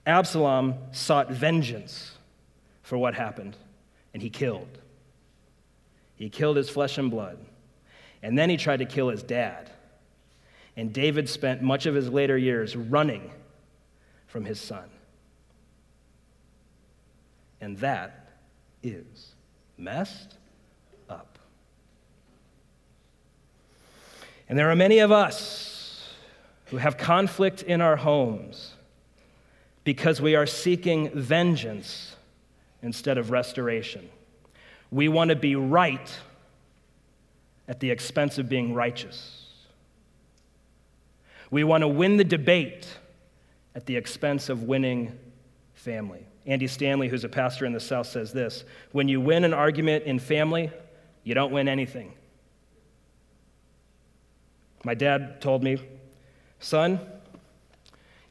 Absalom 0.06 0.76
sought 0.92 1.32
vengeance 1.32 2.12
for 2.84 2.98
what 2.98 3.16
happened, 3.16 3.58
and 4.14 4.22
he 4.22 4.30
killed. 4.30 4.78
He 6.16 6.30
killed 6.30 6.58
his 6.58 6.70
flesh 6.70 6.98
and 6.98 7.10
blood. 7.10 7.40
And 8.22 8.38
then 8.38 8.50
he 8.50 8.58
tried 8.58 8.78
to 8.78 8.86
kill 8.86 9.10
his 9.10 9.24
dad. 9.24 9.70
And 10.78 10.94
David 10.94 11.30
spent 11.30 11.62
much 11.62 11.86
of 11.86 11.96
his 11.96 12.10
later 12.10 12.38
years 12.38 12.76
running 12.76 13.32
from 14.28 14.46
his 14.46 14.60
son. 14.60 14.90
And 17.62 17.78
that 17.78 18.30
is 18.84 19.34
messed 19.78 20.36
up. 21.10 21.40
And 24.48 24.58
there 24.58 24.70
are 24.70 24.76
many 24.76 25.00
of 25.00 25.12
us 25.12 26.14
who 26.66 26.78
have 26.78 26.98
conflict 26.98 27.64
in 27.64 27.82
our 27.82 27.96
homes 27.96 28.74
because 29.84 30.22
we 30.22 30.36
are 30.36 30.46
seeking 30.46 31.10
vengeance 31.12 32.16
instead 32.82 33.18
of 33.18 33.32
restoration. 33.32 34.10
We 34.92 35.08
want 35.08 35.30
to 35.30 35.36
be 35.36 35.56
right 35.56 36.12
at 37.68 37.80
the 37.80 37.90
expense 37.90 38.38
of 38.38 38.50
being 38.50 38.74
righteous. 38.74 39.46
We 41.50 41.64
want 41.64 41.82
to 41.82 41.88
win 41.88 42.18
the 42.18 42.24
debate 42.24 42.88
at 43.76 43.86
the 43.86 43.96
expense 43.96 44.50
of 44.50 44.64
winning 44.64 45.18
family. 45.74 46.26
Andy 46.46 46.68
Stanley, 46.68 47.08
who's 47.08 47.24
a 47.24 47.30
pastor 47.30 47.66
in 47.66 47.74
the 47.74 47.80
South, 47.80 48.08
says 48.08 48.32
this 48.32 48.64
When 48.92 49.08
you 49.08 49.20
win 49.20 49.44
an 49.44 49.54
argument 49.54 50.06
in 50.06 50.20
family, 50.20 50.72
you 51.24 51.34
don't 51.34 51.52
win 51.52 51.68
anything. 51.68 52.14
My 54.86 54.94
dad 54.94 55.42
told 55.42 55.64
me, 55.64 55.80
son, 56.60 57.00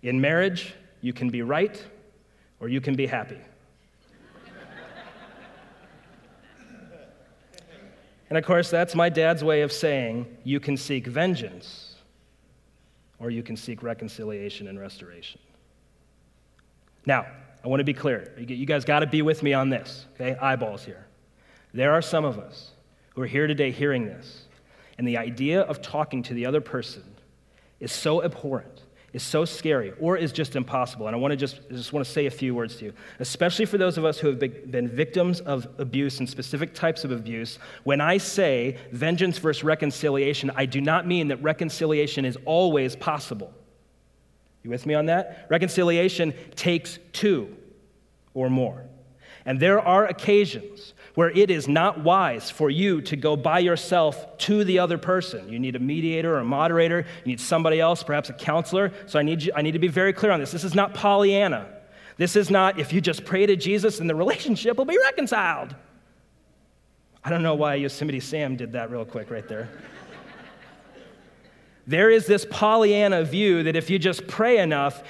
in 0.02 0.20
marriage, 0.20 0.72
you 1.00 1.12
can 1.12 1.28
be 1.28 1.42
right 1.42 1.84
or 2.60 2.68
you 2.68 2.80
can 2.80 2.94
be 2.94 3.06
happy. 3.06 3.40
and 8.28 8.38
of 8.38 8.44
course, 8.44 8.70
that's 8.70 8.94
my 8.94 9.08
dad's 9.08 9.42
way 9.42 9.62
of 9.62 9.72
saying 9.72 10.28
you 10.44 10.60
can 10.60 10.76
seek 10.76 11.08
vengeance 11.08 11.96
or 13.18 13.30
you 13.30 13.42
can 13.42 13.56
seek 13.56 13.82
reconciliation 13.82 14.68
and 14.68 14.78
restoration. 14.78 15.40
Now, 17.04 17.26
I 17.64 17.68
want 17.68 17.80
to 17.80 17.84
be 17.84 17.94
clear. 17.94 18.32
You 18.38 18.64
guys 18.64 18.84
got 18.84 19.00
to 19.00 19.08
be 19.08 19.22
with 19.22 19.42
me 19.42 19.54
on 19.54 19.70
this, 19.70 20.06
okay? 20.14 20.38
Eyeballs 20.38 20.84
here. 20.84 21.04
There 21.72 21.92
are 21.92 22.02
some 22.02 22.24
of 22.24 22.38
us 22.38 22.70
who 23.10 23.22
are 23.22 23.26
here 23.26 23.48
today 23.48 23.72
hearing 23.72 24.06
this, 24.06 24.43
and 24.98 25.06
the 25.06 25.18
idea 25.18 25.62
of 25.62 25.82
talking 25.82 26.22
to 26.24 26.34
the 26.34 26.46
other 26.46 26.60
person 26.60 27.02
is 27.80 27.92
so 27.92 28.22
abhorrent, 28.22 28.82
is 29.12 29.22
so 29.22 29.44
scary, 29.44 29.92
or 30.00 30.16
is 30.16 30.32
just 30.32 30.56
impossible. 30.56 31.06
And 31.06 31.14
I 31.14 31.18
want 31.18 31.32
to 31.32 31.36
just, 31.36 31.60
just 31.68 31.92
want 31.92 32.06
to 32.06 32.10
say 32.10 32.26
a 32.26 32.30
few 32.30 32.54
words 32.54 32.76
to 32.76 32.86
you, 32.86 32.92
especially 33.20 33.64
for 33.64 33.78
those 33.78 33.98
of 33.98 34.04
us 34.04 34.18
who 34.18 34.28
have 34.28 34.38
been 34.38 34.88
victims 34.88 35.40
of 35.40 35.68
abuse 35.78 36.18
and 36.20 36.28
specific 36.28 36.74
types 36.74 37.04
of 37.04 37.10
abuse. 37.10 37.58
When 37.82 38.00
I 38.00 38.18
say 38.18 38.78
vengeance 38.92 39.38
versus 39.38 39.64
reconciliation, 39.64 40.50
I 40.54 40.66
do 40.66 40.80
not 40.80 41.06
mean 41.06 41.28
that 41.28 41.42
reconciliation 41.42 42.24
is 42.24 42.38
always 42.44 42.96
possible. 42.96 43.52
You 44.62 44.70
with 44.70 44.86
me 44.86 44.94
on 44.94 45.06
that? 45.06 45.46
Reconciliation 45.50 46.32
takes 46.56 46.98
two 47.12 47.54
or 48.32 48.48
more. 48.48 48.84
And 49.44 49.60
there 49.60 49.78
are 49.78 50.06
occasions 50.06 50.93
where 51.14 51.30
it 51.30 51.50
is 51.50 51.68
not 51.68 52.00
wise 52.00 52.50
for 52.50 52.70
you 52.70 53.00
to 53.00 53.16
go 53.16 53.36
by 53.36 53.60
yourself 53.60 54.36
to 54.38 54.64
the 54.64 54.80
other 54.80 54.98
person. 54.98 55.48
You 55.48 55.58
need 55.58 55.76
a 55.76 55.78
mediator 55.78 56.34
or 56.34 56.40
a 56.40 56.44
moderator, 56.44 57.06
you 57.24 57.30
need 57.30 57.40
somebody 57.40 57.80
else, 57.80 58.02
perhaps 58.02 58.30
a 58.30 58.32
counselor. 58.32 58.92
So 59.06 59.18
I 59.18 59.22
need, 59.22 59.42
you, 59.42 59.52
I 59.54 59.62
need 59.62 59.72
to 59.72 59.78
be 59.78 59.88
very 59.88 60.12
clear 60.12 60.32
on 60.32 60.40
this. 60.40 60.50
This 60.50 60.64
is 60.64 60.74
not 60.74 60.94
Pollyanna. 60.94 61.68
This 62.16 62.36
is 62.36 62.50
not 62.50 62.78
if 62.78 62.92
you 62.92 63.00
just 63.00 63.24
pray 63.24 63.46
to 63.46 63.56
Jesus 63.56 64.00
and 64.00 64.10
the 64.10 64.14
relationship 64.14 64.76
will 64.76 64.84
be 64.84 64.98
reconciled. 64.98 65.74
I 67.24 67.30
don't 67.30 67.42
know 67.42 67.54
why 67.54 67.76
Yosemite 67.76 68.20
Sam 68.20 68.56
did 68.56 68.72
that 68.72 68.90
real 68.90 69.04
quick 69.04 69.30
right 69.30 69.48
there. 69.48 69.68
There 71.86 72.08
is 72.08 72.24
this 72.24 72.46
Pollyanna 72.48 73.24
view 73.24 73.64
that 73.64 73.76
if 73.76 73.90
you 73.90 73.98
just 73.98 74.26
pray 74.26 74.56
enough, 74.56 75.02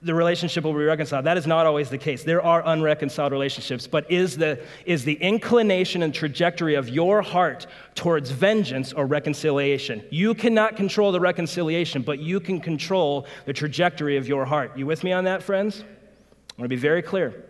the 0.00 0.14
relationship 0.14 0.62
will 0.62 0.74
be 0.74 0.84
reconciled. 0.84 1.24
That 1.24 1.36
is 1.36 1.46
not 1.46 1.66
always 1.66 1.90
the 1.90 1.98
case. 1.98 2.22
There 2.22 2.40
are 2.40 2.64
unreconciled 2.64 3.32
relationships, 3.32 3.88
but 3.88 4.08
is 4.10 4.36
the, 4.36 4.60
is 4.86 5.04
the 5.04 5.14
inclination 5.14 6.04
and 6.04 6.14
trajectory 6.14 6.76
of 6.76 6.88
your 6.88 7.20
heart 7.20 7.66
towards 7.96 8.30
vengeance 8.30 8.92
or 8.92 9.06
reconciliation? 9.06 10.04
You 10.10 10.34
cannot 10.34 10.76
control 10.76 11.10
the 11.10 11.18
reconciliation, 11.18 12.02
but 12.02 12.20
you 12.20 12.38
can 12.38 12.60
control 12.60 13.26
the 13.44 13.52
trajectory 13.52 14.16
of 14.16 14.28
your 14.28 14.44
heart. 14.44 14.78
You 14.78 14.86
with 14.86 15.02
me 15.02 15.12
on 15.12 15.24
that, 15.24 15.42
friends? 15.42 15.80
I 15.80 16.60
want 16.60 16.66
to 16.66 16.68
be 16.68 16.76
very 16.76 17.02
clear 17.02 17.44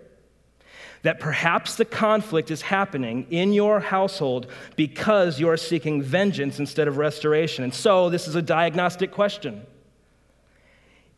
that 1.02 1.20
perhaps 1.20 1.76
the 1.76 1.84
conflict 1.84 2.50
is 2.50 2.62
happening 2.62 3.26
in 3.30 3.52
your 3.52 3.78
household 3.78 4.50
because 4.74 5.38
you're 5.38 5.56
seeking 5.56 6.02
vengeance 6.02 6.58
instead 6.58 6.88
of 6.88 6.96
restoration. 6.96 7.62
And 7.62 7.72
so, 7.72 8.11
this 8.11 8.26
is 8.26 8.34
a 8.34 8.42
diagnostic 8.42 9.12
question 9.12 9.64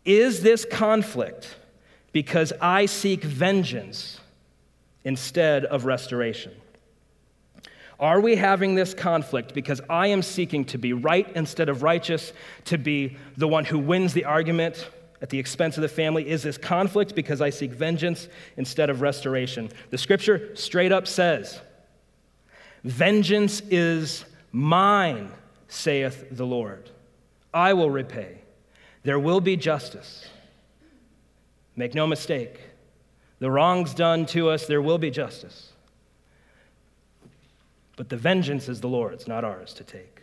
Is 0.05 0.43
this 0.43 0.65
conflict 0.65 1.57
because 2.13 2.53
I 2.61 2.87
seek 2.87 3.23
vengeance 3.23 4.19
instead 5.05 5.65
of 5.65 5.85
restoration? 5.85 6.53
Are 7.99 8.21
we 8.21 8.37
having 8.37 8.75
this 8.75 8.95
conflict 8.95 9.53
because 9.53 9.81
I 9.91 10.07
am 10.07 10.23
seeking 10.23 10.65
to 10.67 10.79
be 10.79 10.95
right 10.95 11.31
instead 11.35 11.69
of 11.69 11.83
righteous, 11.83 12.33
to 12.67 12.79
be 12.79 13.17
the 13.37 13.47
one 13.47 13.65
who 13.65 13.79
wins 13.79 14.15
the 14.15 14.25
argument? 14.25 14.89
at 15.23 15.31
the 15.31 15.39
expense 15.39 15.77
of 15.77 15.83
the 15.83 15.89
family? 15.89 16.29
Is 16.29 16.43
this 16.43 16.57
conflict 16.57 17.15
because 17.15 17.41
I 17.41 17.51
seek 17.51 17.73
vengeance 17.73 18.29
instead 18.57 18.91
of 18.91 19.01
restoration? 19.01 19.71
The 19.91 19.99
scripture 19.99 20.55
straight 20.57 20.93
up 20.93 21.07
says, 21.07 21.61
Vengeance 22.85 23.61
is 23.71 24.25
mine, 24.53 25.31
saith 25.69 26.25
the 26.31 26.47
Lord. 26.47 26.89
I 27.53 27.75
will 27.75 27.91
repay. 27.91 28.40
There 29.03 29.19
will 29.19 29.41
be 29.41 29.57
justice. 29.57 30.29
Make 31.77 31.95
no 31.95 32.07
mistake, 32.07 32.61
the 33.39 33.51
wrongs 33.51 33.95
done 33.95 34.27
to 34.27 34.51
us, 34.51 34.67
there 34.67 34.83
will 34.83 34.99
be 34.99 35.11
justice. 35.11 35.73
But 37.97 38.09
the 38.09 38.17
vengeance 38.17 38.69
is 38.69 38.81
the 38.81 38.89
Lord's, 38.89 39.27
not 39.27 39.45
ours 39.45 39.73
to 39.75 39.85
take. 39.85 40.21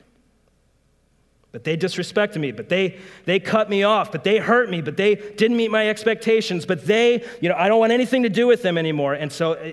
But 1.51 1.63
they 1.63 1.75
disrespected 1.75 2.37
me, 2.37 2.51
but 2.51 2.69
they, 2.69 2.99
they 3.25 3.39
cut 3.39 3.69
me 3.69 3.81
off, 3.81 4.11
but 4.11 4.23
they 4.23 4.37
hurt 4.37 4.69
me, 4.69 4.81
but 4.81 4.97
they 4.97 5.15
didn't 5.15 5.57
meet 5.57 5.71
my 5.71 5.89
expectations, 5.89 6.65
but 6.65 6.85
they, 6.85 7.23
you 7.41 7.49
know, 7.49 7.55
I 7.55 7.67
don't 7.67 7.79
want 7.79 7.91
anything 7.91 8.23
to 8.23 8.29
do 8.29 8.45
with 8.45 8.61
them 8.61 8.77
anymore. 8.77 9.13
And 9.13 9.31
so, 9.31 9.53
uh, 9.53 9.71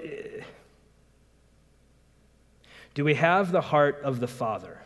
do 2.94 3.04
we 3.04 3.14
have 3.14 3.52
the 3.52 3.60
heart 3.60 4.00
of 4.04 4.20
the 4.20 4.28
Father? 4.28 4.80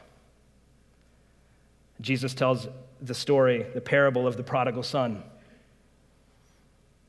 Jesus 2.00 2.34
tells 2.34 2.66
the 3.00 3.14
story, 3.14 3.66
the 3.74 3.80
parable 3.80 4.26
of 4.26 4.36
the 4.36 4.42
prodigal 4.42 4.82
son. 4.82 5.22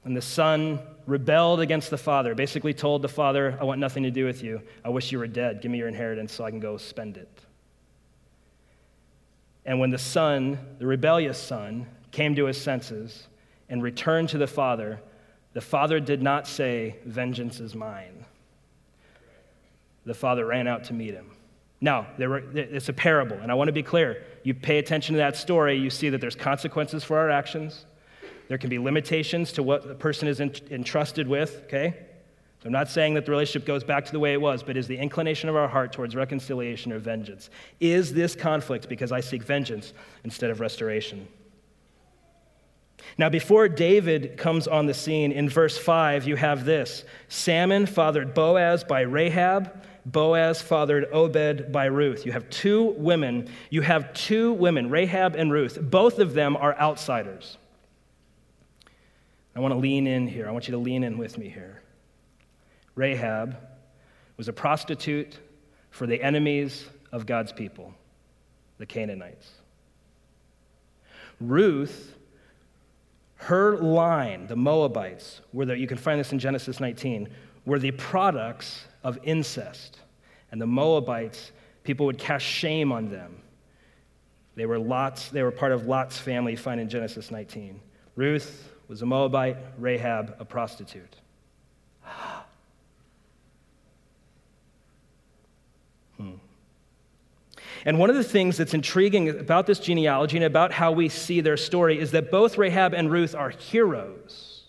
And 0.03 0.15
the 0.15 0.21
son 0.21 0.79
rebelled 1.05 1.59
against 1.59 1.89
the 1.89 1.97
father, 1.97 2.35
basically 2.35 2.73
told 2.73 3.01
the 3.01 3.09
father, 3.09 3.57
I 3.59 3.63
want 3.63 3.79
nothing 3.79 4.03
to 4.03 4.11
do 4.11 4.25
with 4.25 4.43
you. 4.43 4.61
I 4.83 4.89
wish 4.89 5.11
you 5.11 5.19
were 5.19 5.27
dead. 5.27 5.61
Give 5.61 5.71
me 5.71 5.77
your 5.77 5.87
inheritance 5.87 6.31
so 6.31 6.43
I 6.43 6.51
can 6.51 6.59
go 6.59 6.77
spend 6.77 7.17
it. 7.17 7.29
And 9.65 9.79
when 9.79 9.89
the 9.89 9.97
son, 9.97 10.57
the 10.79 10.87
rebellious 10.87 11.37
son, 11.37 11.87
came 12.11 12.35
to 12.35 12.45
his 12.45 12.59
senses 12.59 13.27
and 13.69 13.83
returned 13.83 14.29
to 14.29 14.37
the 14.37 14.47
father, 14.47 14.99
the 15.53 15.61
father 15.61 15.99
did 15.99 16.21
not 16.21 16.47
say, 16.47 16.95
Vengeance 17.05 17.59
is 17.59 17.75
mine. 17.75 18.25
The 20.05 20.13
father 20.13 20.45
ran 20.45 20.67
out 20.67 20.85
to 20.85 20.93
meet 20.93 21.13
him. 21.13 21.31
Now, 21.81 22.07
were, 22.17 22.43
it's 22.57 22.89
a 22.89 22.93
parable, 22.93 23.37
and 23.37 23.51
I 23.51 23.55
want 23.55 23.67
to 23.67 23.73
be 23.73 23.83
clear. 23.83 24.23
You 24.43 24.53
pay 24.53 24.77
attention 24.79 25.13
to 25.13 25.17
that 25.17 25.35
story, 25.35 25.77
you 25.77 25.89
see 25.89 26.09
that 26.09 26.21
there's 26.21 26.35
consequences 26.35 27.03
for 27.03 27.17
our 27.17 27.29
actions. 27.29 27.85
There 28.47 28.57
can 28.57 28.69
be 28.69 28.79
limitations 28.79 29.51
to 29.53 29.63
what 29.63 29.87
the 29.87 29.95
person 29.95 30.27
is 30.27 30.39
entrusted 30.39 31.27
with, 31.27 31.63
okay? 31.65 31.95
So 32.61 32.67
I'm 32.67 32.73
not 32.73 32.89
saying 32.89 33.13
that 33.13 33.25
the 33.25 33.31
relationship 33.31 33.65
goes 33.65 33.83
back 33.83 34.05
to 34.05 34.11
the 34.11 34.19
way 34.19 34.33
it 34.33 34.41
was, 34.41 34.63
but 34.63 34.75
is 34.75 34.87
the 34.87 34.97
inclination 34.97 35.49
of 35.49 35.55
our 35.55 35.67
heart 35.67 35.93
towards 35.93 36.15
reconciliation 36.15 36.91
or 36.91 36.99
vengeance? 36.99 37.49
Is 37.79 38.13
this 38.13 38.35
conflict 38.35 38.89
because 38.89 39.11
I 39.11 39.21
seek 39.21 39.43
vengeance 39.43 39.93
instead 40.25 40.49
of 40.49 40.59
restoration? 40.59 41.27
Now, 43.17 43.29
before 43.29 43.69
David 43.69 44.37
comes 44.37 44.67
on 44.67 44.87
the 44.87 44.93
scene, 44.93 45.31
in 45.31 45.47
verse 45.49 45.77
5, 45.77 46.27
you 46.27 46.35
have 46.35 46.65
this 46.65 47.05
Salmon 47.29 47.85
fathered 47.85 48.33
Boaz 48.33 48.83
by 48.83 49.01
Rahab, 49.01 49.83
Boaz 50.05 50.61
fathered 50.61 51.07
Obed 51.11 51.71
by 51.71 51.85
Ruth. 51.85 52.25
You 52.25 52.31
have 52.31 52.49
two 52.49 52.95
women. 52.97 53.49
You 53.69 53.81
have 53.81 54.13
two 54.13 54.53
women, 54.53 54.89
Rahab 54.89 55.35
and 55.35 55.51
Ruth. 55.51 55.77
Both 55.81 56.19
of 56.19 56.33
them 56.33 56.55
are 56.57 56.77
outsiders. 56.77 57.57
I 59.55 59.59
want 59.59 59.73
to 59.73 59.79
lean 59.79 60.07
in 60.07 60.27
here. 60.27 60.47
I 60.47 60.51
want 60.51 60.67
you 60.67 60.71
to 60.71 60.77
lean 60.77 61.03
in 61.03 61.17
with 61.17 61.37
me 61.37 61.49
here. 61.49 61.81
Rahab 62.95 63.57
was 64.37 64.47
a 64.47 64.53
prostitute 64.53 65.37
for 65.89 66.07
the 66.07 66.21
enemies 66.21 66.85
of 67.11 67.25
God's 67.25 67.51
people, 67.51 67.93
the 68.77 68.85
Canaanites. 68.85 69.49
Ruth, 71.41 72.15
her 73.35 73.77
line, 73.77 74.47
the 74.47 74.55
Moabites, 74.55 75.41
were 75.53 75.65
the, 75.65 75.77
you 75.77 75.87
can 75.87 75.97
find 75.97 76.19
this 76.19 76.31
in 76.31 76.39
Genesis 76.39 76.79
19, 76.79 77.29
were 77.65 77.79
the 77.79 77.91
products 77.91 78.85
of 79.03 79.19
incest. 79.23 79.99
And 80.51 80.61
the 80.61 80.67
Moabites, 80.67 81.51
people 81.83 82.05
would 82.07 82.17
cast 82.17 82.45
shame 82.45 82.91
on 82.91 83.09
them. 83.09 83.41
They 84.55 84.65
were 84.65 84.79
Lot's, 84.79 85.29
they 85.29 85.43
were 85.43 85.51
part 85.51 85.71
of 85.71 85.85
Lot's 85.87 86.17
family, 86.17 86.51
you 86.53 86.57
find 86.57 86.81
in 86.81 86.89
Genesis 86.89 87.31
19. 87.31 87.79
Ruth 88.15 88.69
was 88.89 89.01
a 89.01 89.05
Moabite, 89.05 89.57
Rahab, 89.77 90.35
a 90.39 90.45
prostitute. 90.45 91.15
hmm. 96.17 96.31
And 97.85 97.97
one 97.97 98.09
of 98.09 98.17
the 98.17 98.23
things 98.23 98.57
that's 98.57 98.73
intriguing 98.73 99.29
about 99.29 99.65
this 99.65 99.79
genealogy 99.79 100.37
and 100.37 100.45
about 100.45 100.73
how 100.73 100.91
we 100.91 101.07
see 101.07 101.39
their 101.39 101.55
story 101.55 101.99
is 101.99 102.11
that 102.11 102.29
both 102.29 102.57
Rahab 102.57 102.93
and 102.93 103.09
Ruth 103.09 103.35
are 103.35 103.51
heroes. 103.51 104.63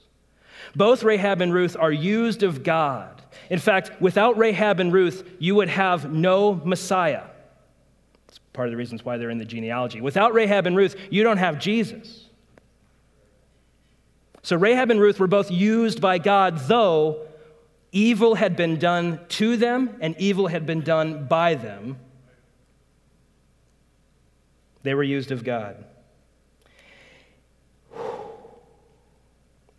Both 0.76 1.02
Rahab 1.02 1.40
and 1.40 1.52
Ruth 1.52 1.76
are 1.76 1.90
used 1.90 2.44
of 2.44 2.62
God. 2.62 3.19
In 3.48 3.58
fact, 3.58 4.00
without 4.00 4.36
Rahab 4.36 4.80
and 4.80 4.92
Ruth, 4.92 5.28
you 5.38 5.54
would 5.56 5.68
have 5.68 6.12
no 6.12 6.54
Messiah. 6.64 7.24
It's 8.28 8.38
part 8.52 8.68
of 8.68 8.72
the 8.72 8.76
reasons 8.76 9.04
why 9.04 9.16
they're 9.16 9.30
in 9.30 9.38
the 9.38 9.44
genealogy. 9.44 10.00
Without 10.00 10.34
Rahab 10.34 10.66
and 10.66 10.76
Ruth, 10.76 10.96
you 11.10 11.22
don't 11.22 11.38
have 11.38 11.58
Jesus. 11.58 12.26
So 14.42 14.56
Rahab 14.56 14.90
and 14.90 15.00
Ruth 15.00 15.20
were 15.20 15.26
both 15.26 15.50
used 15.50 16.00
by 16.00 16.18
God, 16.18 16.58
though 16.60 17.26
evil 17.92 18.36
had 18.36 18.56
been 18.56 18.78
done 18.78 19.20
to 19.28 19.56
them 19.56 19.96
and 20.00 20.14
evil 20.18 20.46
had 20.46 20.64
been 20.64 20.80
done 20.80 21.26
by 21.26 21.54
them. 21.54 21.98
They 24.82 24.94
were 24.94 25.02
used 25.02 25.30
of 25.30 25.44
God. 25.44 25.84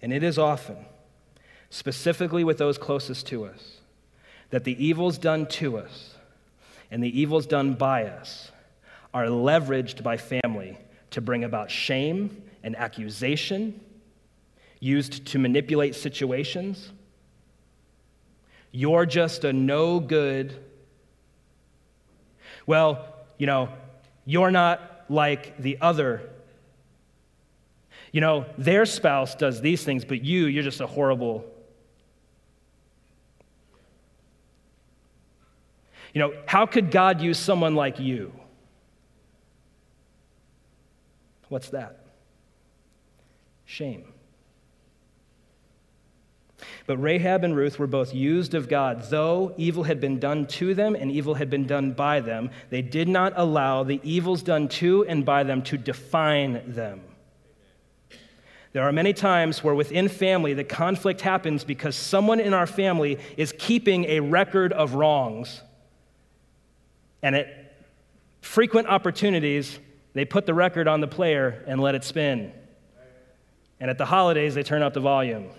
And 0.02 0.12
it 0.12 0.24
is 0.24 0.38
often, 0.38 0.78
specifically 1.72 2.44
with 2.44 2.60
those 2.60 2.78
closest 2.78 3.26
to 3.28 3.46
us, 3.46 3.78
that 4.52 4.66
the 4.66 4.86
evils 4.86 5.18
done 5.18 5.48
to 5.48 5.78
us 5.78 6.14
and 6.92 7.02
the 7.02 7.20
evils 7.20 7.48
done 7.48 7.74
by 7.74 8.06
us 8.06 8.52
are 9.14 9.26
leveraged 9.26 10.04
by 10.04 10.18
family 10.18 10.78
to 11.10 11.22
bring 11.22 11.44
about 11.44 11.72
shame 11.72 12.44
and 12.64 12.76
accusation, 12.76 13.80
used 14.80 15.26
to 15.28 15.40
manipulate 15.40 15.96
situations. 15.96 16.92
You're 18.72 19.06
just 19.06 19.44
a 19.44 19.54
no 19.54 20.00
good. 20.00 20.54
Well, 22.66 23.06
you 23.38 23.48
know, 23.48 23.70
you're 24.26 24.52
not 24.52 25.06
like 25.10 25.58
the 25.58 25.78
other. 25.82 26.22
You 28.12 28.20
know, 28.22 28.46
their 28.58 28.86
spouse 28.86 29.36
does 29.36 29.62
these 29.62 29.84
things, 29.84 30.04
but 30.04 30.24
you, 30.24 30.46
you're 30.48 30.64
just 30.64 30.82
a 30.82 30.88
horrible. 30.88 31.46
You 36.14 36.20
know, 36.20 36.34
how 36.46 36.66
could 36.66 36.92
God 36.92 37.22
use 37.22 37.40
someone 37.40 37.76
like 37.76 38.00
you? 38.00 38.34
What's 41.50 41.70
that? 41.70 42.00
Shame. 43.66 44.06
But 46.86 46.98
Rahab 46.98 47.44
and 47.44 47.56
Ruth 47.56 47.80
were 47.80 47.88
both 47.88 48.14
used 48.14 48.54
of 48.54 48.68
God. 48.68 49.04
Though 49.10 49.54
evil 49.58 49.84
had 49.84 50.00
been 50.00 50.20
done 50.20 50.46
to 50.48 50.74
them 50.74 50.96
and 50.96 51.12
evil 51.12 51.36
had 51.36 51.50
been 51.50 51.66
done 51.66 51.94
by 51.94 52.20
them, 52.20 52.52
they 52.70 52.82
did 52.82 53.08
not 53.08 53.34
allow 53.36 53.84
the 53.84 54.00
evils 54.04 54.44
done 54.44 54.68
to 54.68 55.06
and 55.08 55.26
by 55.26 55.44
them 55.44 55.62
to 55.64 55.78
define 55.78 56.74
them. 56.74 57.02
There 58.74 58.84
are 58.84 58.92
many 58.92 59.14
times 59.14 59.64
where 59.64 59.76
within 59.76 60.08
family 60.08 60.54
the 60.54 60.64
conflict 60.64 61.22
happens 61.22 61.64
because 61.64 61.96
someone 61.96 62.40
in 62.40 62.54
our 62.54 62.68
family 62.68 63.20
is 63.36 63.54
keeping 63.58 64.06
a 64.06 64.22
record 64.22 64.72
of 64.72 64.94
wrongs. 64.94 65.62
And 67.24 67.36
at 67.36 67.76
frequent 68.42 68.88
opportunities, 68.88 69.80
they 70.14 70.26
put 70.26 70.46
the 70.46 70.54
record 70.54 70.88
on 70.88 71.02
the 71.02 71.08
player 71.08 71.64
and 71.68 71.82
let 71.82 71.96
it 71.96 72.04
spin. 72.04 72.52
And 73.80 73.90
at 73.90 73.98
the 73.98 74.06
holidays, 74.06 74.54
they 74.54 74.64
turn 74.64 74.84
up 74.84 74.94
the 74.94 75.00
volume. 75.00 75.50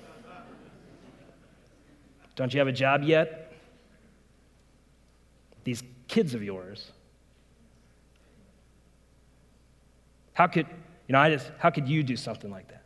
Don't 2.36 2.52
you 2.52 2.60
have 2.60 2.68
a 2.68 2.72
job 2.72 3.02
yet? 3.02 3.52
These 5.64 5.82
kids 6.08 6.34
of 6.34 6.42
yours. 6.42 6.90
How 10.34 10.46
could, 10.46 10.66
you 11.08 11.12
know, 11.12 11.18
I 11.18 11.30
just, 11.30 11.50
how 11.58 11.70
could 11.70 11.88
you 11.88 12.02
do 12.02 12.16
something 12.16 12.50
like 12.50 12.68
that? 12.68 12.82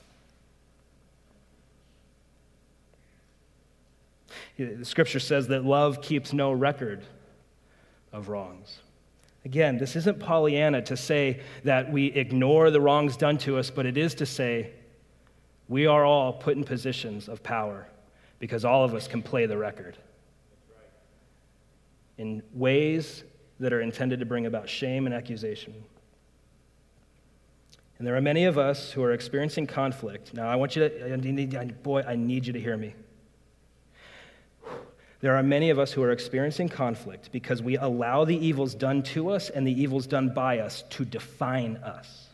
The 4.59 4.85
scripture 4.85 5.21
says 5.21 5.49
that 5.49 5.65
love 5.65 6.01
keeps 6.01 6.33
no 6.33 6.51
record 6.51 7.05
of 8.17 8.29
wrongs. 8.31 8.79
Again, 9.45 9.79
this 9.79 9.95
isn't 9.95 10.19
Pollyanna 10.19 10.83
to 10.83 10.97
say 10.97 11.41
that 11.63 11.93
we 11.93 12.07
ignore 12.07 12.71
the 12.71 12.81
wrongs 12.81 13.17
done 13.17 13.39
to 13.39 13.59
us, 13.59 13.71
but 13.71 13.87
it 13.87 13.97
is 13.97 14.15
to 14.17 14.27
say 14.27 14.73
we 15.69 15.87
are 15.87 16.05
all 16.05 16.33
put 16.33 16.57
in 16.57 16.65
positions 16.65 17.29
of 17.29 17.43
power 17.43 17.87
because 18.39 18.65
all 18.65 18.85
of 18.85 18.95
us 18.95 19.07
can 19.07 19.23
play 19.23 19.47
the 19.47 19.57
record 19.57 19.97
in 22.19 22.43
ways 22.55 23.23
that 23.61 23.73
are 23.73 23.83
intended 23.83 24.21
to 24.21 24.27
bring 24.27 24.47
about 24.47 24.69
shame 24.69 25.07
and 25.07 25.15
accusation. 25.15 25.75
And 27.99 28.07
there 28.07 28.17
are 28.17 28.21
many 28.21 28.47
of 28.47 28.59
us 28.59 28.93
who 28.93 29.03
are 29.03 29.13
experiencing 29.13 29.67
conflict. 29.67 30.35
Now, 30.35 30.49
I 30.49 30.57
want 30.57 30.75
you 30.77 30.89
to, 30.89 31.13
I 31.13 31.17
need, 31.17 31.83
boy, 31.83 32.03
I 32.03 32.17
need 32.17 32.47
you 32.47 32.53
to 32.53 32.61
hear 32.61 32.77
me. 32.77 32.95
There 35.21 35.35
are 35.35 35.43
many 35.43 35.71
of 35.71 35.79
us 35.79 35.93
who 35.93 36.03
are 36.03 36.11
experiencing 36.11 36.69
conflict 36.69 37.31
because 37.33 37.63
we 37.63 37.77
allow 37.77 38.25
the 38.25 38.37
evils 38.37 38.75
done 38.75 39.03
to 39.03 39.31
us 39.31 39.49
and 39.49 39.67
the 39.67 39.83
evils 39.83 40.07
done 40.07 40.35
by 40.35 40.59
us 40.59 40.85
to 40.91 41.05
define 41.05 41.77
us. 41.79 42.29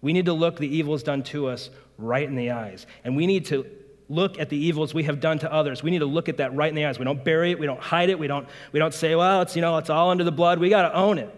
We 0.00 0.12
need 0.12 0.26
to 0.26 0.32
look 0.32 0.58
the 0.58 0.68
evils 0.68 1.02
done 1.02 1.22
to 1.24 1.48
us 1.48 1.70
right 1.98 2.26
in 2.26 2.34
the 2.34 2.50
eyes. 2.50 2.86
And 3.04 3.16
we 3.16 3.26
need 3.26 3.46
to 3.46 3.66
look 4.08 4.38
at 4.38 4.48
the 4.48 4.56
evils 4.56 4.94
we 4.94 5.04
have 5.04 5.20
done 5.20 5.38
to 5.40 5.52
others. 5.52 5.82
We 5.82 5.90
need 5.90 5.98
to 6.00 6.06
look 6.06 6.28
at 6.28 6.38
that 6.38 6.54
right 6.54 6.68
in 6.68 6.74
the 6.74 6.86
eyes. 6.86 6.98
We 6.98 7.04
don't 7.04 7.22
bury 7.24 7.52
it, 7.52 7.58
we 7.58 7.66
don't 7.66 7.80
hide 7.80 8.08
it, 8.08 8.18
we 8.18 8.26
don't, 8.26 8.48
we 8.72 8.78
don't 8.78 8.94
say, 8.94 9.14
well, 9.14 9.42
it's, 9.42 9.54
you 9.54 9.62
know, 9.62 9.76
it's 9.76 9.90
all 9.90 10.10
under 10.10 10.24
the 10.24 10.32
blood. 10.32 10.58
We 10.58 10.68
got 10.68 10.82
to 10.82 10.94
own 10.94 11.18
it. 11.18 11.34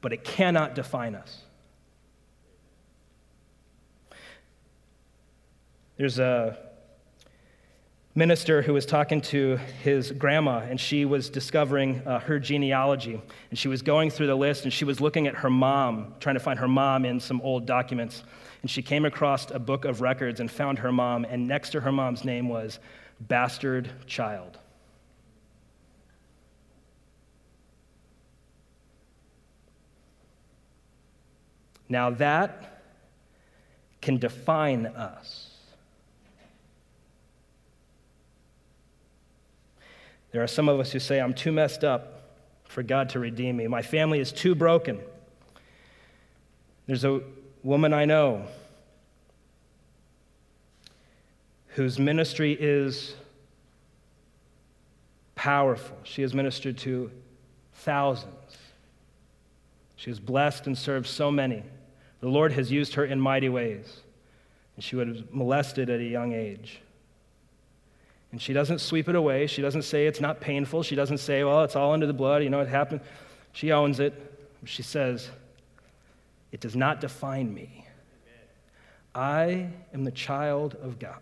But 0.00 0.12
it 0.12 0.24
cannot 0.24 0.74
define 0.74 1.14
us. 1.14 1.42
There's 6.00 6.18
a 6.18 6.56
minister 8.14 8.62
who 8.62 8.72
was 8.72 8.86
talking 8.86 9.20
to 9.20 9.58
his 9.82 10.12
grandma, 10.12 10.60
and 10.60 10.80
she 10.80 11.04
was 11.04 11.28
discovering 11.28 12.00
uh, 12.06 12.20
her 12.20 12.38
genealogy. 12.38 13.20
And 13.50 13.58
she 13.58 13.68
was 13.68 13.82
going 13.82 14.08
through 14.08 14.28
the 14.28 14.34
list, 14.34 14.64
and 14.64 14.72
she 14.72 14.86
was 14.86 15.02
looking 15.02 15.26
at 15.26 15.34
her 15.34 15.50
mom, 15.50 16.14
trying 16.18 16.36
to 16.36 16.40
find 16.40 16.58
her 16.58 16.68
mom 16.68 17.04
in 17.04 17.20
some 17.20 17.42
old 17.42 17.66
documents 17.66 18.22
and 18.62 18.70
she 18.70 18.82
came 18.82 19.04
across 19.04 19.50
a 19.50 19.58
book 19.58 19.84
of 19.84 20.00
records 20.00 20.40
and 20.40 20.50
found 20.50 20.78
her 20.78 20.92
mom, 20.92 21.24
and 21.24 21.46
next 21.46 21.70
to 21.70 21.80
her 21.80 21.92
mom's 21.92 22.24
name 22.24 22.48
was 22.48 22.78
bastard 23.20 23.90
child. 24.06 24.58
Now 31.88 32.10
that 32.10 32.82
can 34.00 34.18
define 34.18 34.86
us. 34.86 35.49
There 40.32 40.42
are 40.42 40.46
some 40.46 40.68
of 40.68 40.78
us 40.78 40.92
who 40.92 41.00
say, 41.00 41.20
I'm 41.20 41.34
too 41.34 41.52
messed 41.52 41.82
up 41.82 42.22
for 42.64 42.82
God 42.82 43.08
to 43.10 43.18
redeem 43.18 43.56
me. 43.56 43.66
My 43.66 43.82
family 43.82 44.20
is 44.20 44.30
too 44.30 44.54
broken. 44.54 45.00
There's 46.86 47.04
a 47.04 47.20
woman 47.62 47.92
I 47.92 48.04
know 48.04 48.46
whose 51.74 51.98
ministry 51.98 52.56
is 52.58 53.14
powerful. 55.34 55.96
She 56.04 56.22
has 56.22 56.34
ministered 56.34 56.78
to 56.78 57.10
thousands. 57.74 58.34
She 59.96 60.10
has 60.10 60.20
blessed 60.20 60.66
and 60.66 60.76
served 60.76 61.06
so 61.06 61.30
many. 61.30 61.62
The 62.20 62.28
Lord 62.28 62.52
has 62.52 62.70
used 62.70 62.94
her 62.94 63.04
in 63.04 63.20
mighty 63.20 63.48
ways. 63.48 64.00
And 64.76 64.84
she 64.84 64.96
was 64.96 65.22
molested 65.30 65.90
at 65.90 66.00
a 66.00 66.04
young 66.04 66.32
age. 66.32 66.80
And 68.32 68.40
she 68.40 68.52
doesn't 68.52 68.80
sweep 68.80 69.08
it 69.08 69.16
away. 69.16 69.46
She 69.46 69.60
doesn't 69.60 69.82
say 69.82 70.06
it's 70.06 70.20
not 70.20 70.40
painful. 70.40 70.82
She 70.82 70.94
doesn't 70.94 71.18
say, 71.18 71.42
well, 71.42 71.64
it's 71.64 71.74
all 71.74 71.92
under 71.92 72.06
the 72.06 72.12
blood. 72.12 72.42
You 72.42 72.50
know, 72.50 72.60
it 72.60 72.68
happened. 72.68 73.00
She 73.52 73.72
owns 73.72 73.98
it. 73.98 74.14
She 74.64 74.82
says, 74.82 75.30
it 76.52 76.60
does 76.60 76.76
not 76.76 77.00
define 77.00 77.52
me. 77.52 77.86
I 79.14 79.70
am 79.92 80.04
the 80.04 80.12
child 80.12 80.76
of 80.82 80.98
God. 80.98 81.14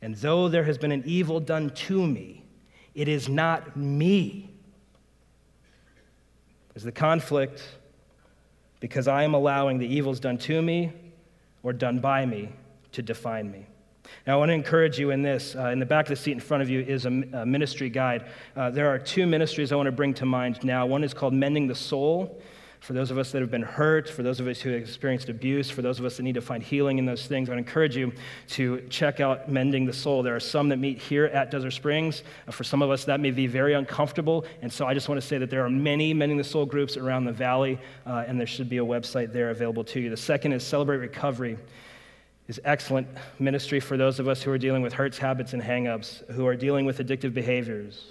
And 0.00 0.14
though 0.16 0.48
there 0.48 0.64
has 0.64 0.78
been 0.78 0.92
an 0.92 1.02
evil 1.06 1.40
done 1.40 1.70
to 1.70 2.06
me, 2.06 2.44
it 2.94 3.08
is 3.08 3.28
not 3.28 3.76
me. 3.76 4.50
Is 6.74 6.82
the 6.82 6.92
conflict 6.92 7.62
because 8.80 9.08
I 9.08 9.22
am 9.22 9.34
allowing 9.34 9.78
the 9.78 9.86
evils 9.86 10.20
done 10.20 10.38
to 10.38 10.60
me 10.60 10.92
or 11.62 11.72
done 11.72 12.00
by 12.00 12.26
me 12.26 12.50
to 12.92 13.02
define 13.02 13.50
me? 13.50 13.66
Now, 14.26 14.34
I 14.34 14.36
want 14.36 14.50
to 14.50 14.54
encourage 14.54 14.98
you 14.98 15.10
in 15.10 15.22
this. 15.22 15.54
Uh, 15.54 15.68
in 15.68 15.78
the 15.78 15.86
back 15.86 16.06
of 16.06 16.10
the 16.10 16.16
seat 16.16 16.32
in 16.32 16.40
front 16.40 16.62
of 16.62 16.70
you 16.70 16.80
is 16.80 17.04
a, 17.04 17.08
a 17.08 17.46
ministry 17.46 17.90
guide. 17.90 18.24
Uh, 18.56 18.70
there 18.70 18.88
are 18.88 18.98
two 18.98 19.26
ministries 19.26 19.72
I 19.72 19.76
want 19.76 19.86
to 19.86 19.92
bring 19.92 20.14
to 20.14 20.26
mind 20.26 20.64
now. 20.64 20.86
One 20.86 21.04
is 21.04 21.12
called 21.12 21.34
Mending 21.34 21.66
the 21.66 21.74
Soul, 21.74 22.40
for 22.80 22.92
those 22.92 23.10
of 23.10 23.16
us 23.16 23.32
that 23.32 23.40
have 23.40 23.50
been 23.50 23.62
hurt, 23.62 24.10
for 24.10 24.22
those 24.22 24.40
of 24.40 24.46
us 24.46 24.60
who 24.60 24.68
have 24.68 24.82
experienced 24.82 25.30
abuse, 25.30 25.70
for 25.70 25.80
those 25.80 25.98
of 25.98 26.04
us 26.04 26.18
that 26.18 26.22
need 26.22 26.34
to 26.34 26.42
find 26.42 26.62
healing 26.62 26.98
in 26.98 27.06
those 27.06 27.26
things, 27.26 27.48
I 27.48 27.52
would 27.52 27.58
encourage 27.58 27.96
you 27.96 28.12
to 28.48 28.82
check 28.90 29.20
out 29.20 29.50
Mending 29.50 29.86
the 29.86 29.92
Soul. 29.92 30.22
There 30.22 30.36
are 30.36 30.40
some 30.40 30.68
that 30.68 30.78
meet 30.78 30.98
here 30.98 31.24
at 31.26 31.50
Desert 31.50 31.70
Springs. 31.70 32.24
Uh, 32.46 32.52
for 32.52 32.62
some 32.62 32.82
of 32.82 32.90
us, 32.90 33.06
that 33.06 33.20
may 33.20 33.30
be 33.30 33.46
very 33.46 33.72
uncomfortable. 33.72 34.44
And 34.60 34.70
so 34.70 34.86
I 34.86 34.92
just 34.92 35.08
want 35.08 35.18
to 35.18 35.26
say 35.26 35.38
that 35.38 35.48
there 35.48 35.64
are 35.64 35.70
many 35.70 36.12
Mending 36.12 36.36
the 36.36 36.44
Soul 36.44 36.66
groups 36.66 36.98
around 36.98 37.24
the 37.24 37.32
valley, 37.32 37.78
uh, 38.06 38.24
and 38.26 38.38
there 38.38 38.46
should 38.46 38.68
be 38.68 38.78
a 38.78 38.84
website 38.84 39.32
there 39.32 39.48
available 39.48 39.84
to 39.84 40.00
you. 40.00 40.10
The 40.10 40.16
second 40.18 40.52
is 40.52 40.62
Celebrate 40.62 40.98
Recovery 40.98 41.56
is 42.48 42.60
excellent 42.64 43.08
ministry 43.38 43.80
for 43.80 43.96
those 43.96 44.20
of 44.20 44.28
us 44.28 44.42
who 44.42 44.50
are 44.50 44.58
dealing 44.58 44.82
with 44.82 44.92
hurts, 44.92 45.18
habits, 45.18 45.52
and 45.52 45.62
hangups, 45.62 46.30
who 46.32 46.46
are 46.46 46.56
dealing 46.56 46.84
with 46.84 46.98
addictive 46.98 47.32
behaviors. 47.32 48.04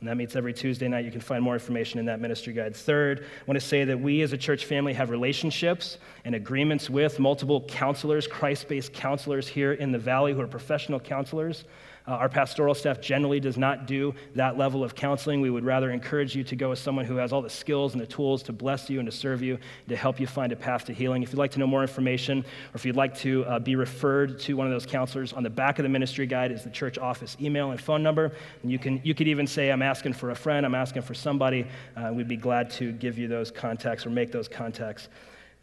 And 0.00 0.08
that 0.08 0.16
meets 0.16 0.36
every 0.36 0.52
Tuesday 0.52 0.88
night. 0.88 1.04
You 1.04 1.10
can 1.10 1.20
find 1.20 1.42
more 1.42 1.54
information 1.54 1.98
in 1.98 2.06
that 2.06 2.20
ministry 2.20 2.52
guide. 2.52 2.76
Third, 2.76 3.20
I 3.20 3.44
want 3.46 3.58
to 3.58 3.66
say 3.66 3.84
that 3.84 3.98
we 3.98 4.20
as 4.22 4.32
a 4.32 4.36
church 4.36 4.66
family 4.66 4.92
have 4.92 5.10
relationships 5.10 5.98
and 6.24 6.34
agreements 6.34 6.90
with 6.90 7.18
multiple 7.18 7.62
counselors, 7.62 8.26
Christ 8.26 8.68
based 8.68 8.92
counselors 8.92 9.48
here 9.48 9.72
in 9.72 9.92
the 9.92 9.98
valley 9.98 10.34
who 10.34 10.40
are 10.40 10.46
professional 10.46 11.00
counselors. 11.00 11.64
Uh, 12.06 12.12
our 12.12 12.28
pastoral 12.28 12.74
staff 12.74 13.00
generally 13.00 13.40
does 13.40 13.58
not 13.58 13.86
do 13.86 14.14
that 14.34 14.56
level 14.56 14.84
of 14.84 14.94
counseling. 14.94 15.40
We 15.40 15.50
would 15.50 15.64
rather 15.64 15.90
encourage 15.90 16.36
you 16.36 16.44
to 16.44 16.56
go 16.56 16.70
with 16.70 16.78
someone 16.78 17.04
who 17.04 17.16
has 17.16 17.32
all 17.32 17.42
the 17.42 17.50
skills 17.50 17.94
and 17.94 18.00
the 18.00 18.06
tools 18.06 18.42
to 18.44 18.52
bless 18.52 18.88
you 18.88 19.00
and 19.00 19.10
to 19.10 19.16
serve 19.16 19.42
you, 19.42 19.58
to 19.88 19.96
help 19.96 20.20
you 20.20 20.26
find 20.26 20.52
a 20.52 20.56
path 20.56 20.84
to 20.84 20.92
healing. 20.92 21.22
If 21.22 21.32
you'd 21.32 21.38
like 21.38 21.50
to 21.52 21.58
know 21.58 21.66
more 21.66 21.82
information, 21.82 22.40
or 22.40 22.76
if 22.76 22.84
you'd 22.84 22.96
like 22.96 23.16
to 23.18 23.44
uh, 23.46 23.58
be 23.58 23.74
referred 23.74 24.38
to 24.40 24.56
one 24.56 24.66
of 24.66 24.72
those 24.72 24.86
counselors, 24.86 25.32
on 25.32 25.42
the 25.42 25.50
back 25.50 25.78
of 25.78 25.82
the 25.82 25.88
ministry 25.88 26.26
guide 26.26 26.52
is 26.52 26.62
the 26.62 26.70
church 26.70 26.98
office 26.98 27.36
email 27.40 27.72
and 27.72 27.80
phone 27.80 28.02
number. 28.02 28.32
And 28.62 28.70
you, 28.70 28.78
can, 28.78 29.00
you 29.02 29.14
could 29.14 29.28
even 29.28 29.46
say, 29.46 29.70
I'm 29.70 29.82
asking 29.82 30.12
for 30.12 30.30
a 30.30 30.36
friend, 30.36 30.64
I'm 30.64 30.74
asking 30.74 31.02
for 31.02 31.14
somebody. 31.14 31.66
Uh, 31.96 32.12
we'd 32.12 32.28
be 32.28 32.36
glad 32.36 32.70
to 32.72 32.92
give 32.92 33.18
you 33.18 33.26
those 33.26 33.50
contacts 33.50 34.06
or 34.06 34.10
make 34.10 34.30
those 34.30 34.48
contacts 34.48 35.08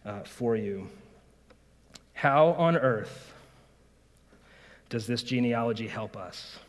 uh, 0.05 0.19
for 0.23 0.55
you. 0.57 0.89
How 2.13 2.49
on 2.49 2.77
earth 2.77 3.32
does 4.93 5.07
this 5.07 5.23
genealogy 5.23 5.87
help 5.87 6.15
us? 6.15 6.59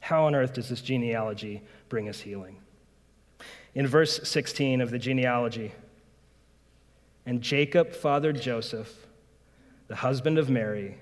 How 0.00 0.24
on 0.24 0.34
earth 0.34 0.54
does 0.54 0.68
this 0.68 0.80
genealogy 0.80 1.62
bring 1.88 2.08
us 2.08 2.18
healing? 2.18 2.56
In 3.76 3.86
verse 3.86 4.28
16 4.28 4.80
of 4.80 4.90
the 4.90 4.98
genealogy, 4.98 5.70
and 7.24 7.40
Jacob 7.40 7.92
fathered 7.92 8.42
Joseph, 8.42 9.06
the 9.86 9.94
husband 9.94 10.38
of 10.38 10.50
Mary, 10.50 10.98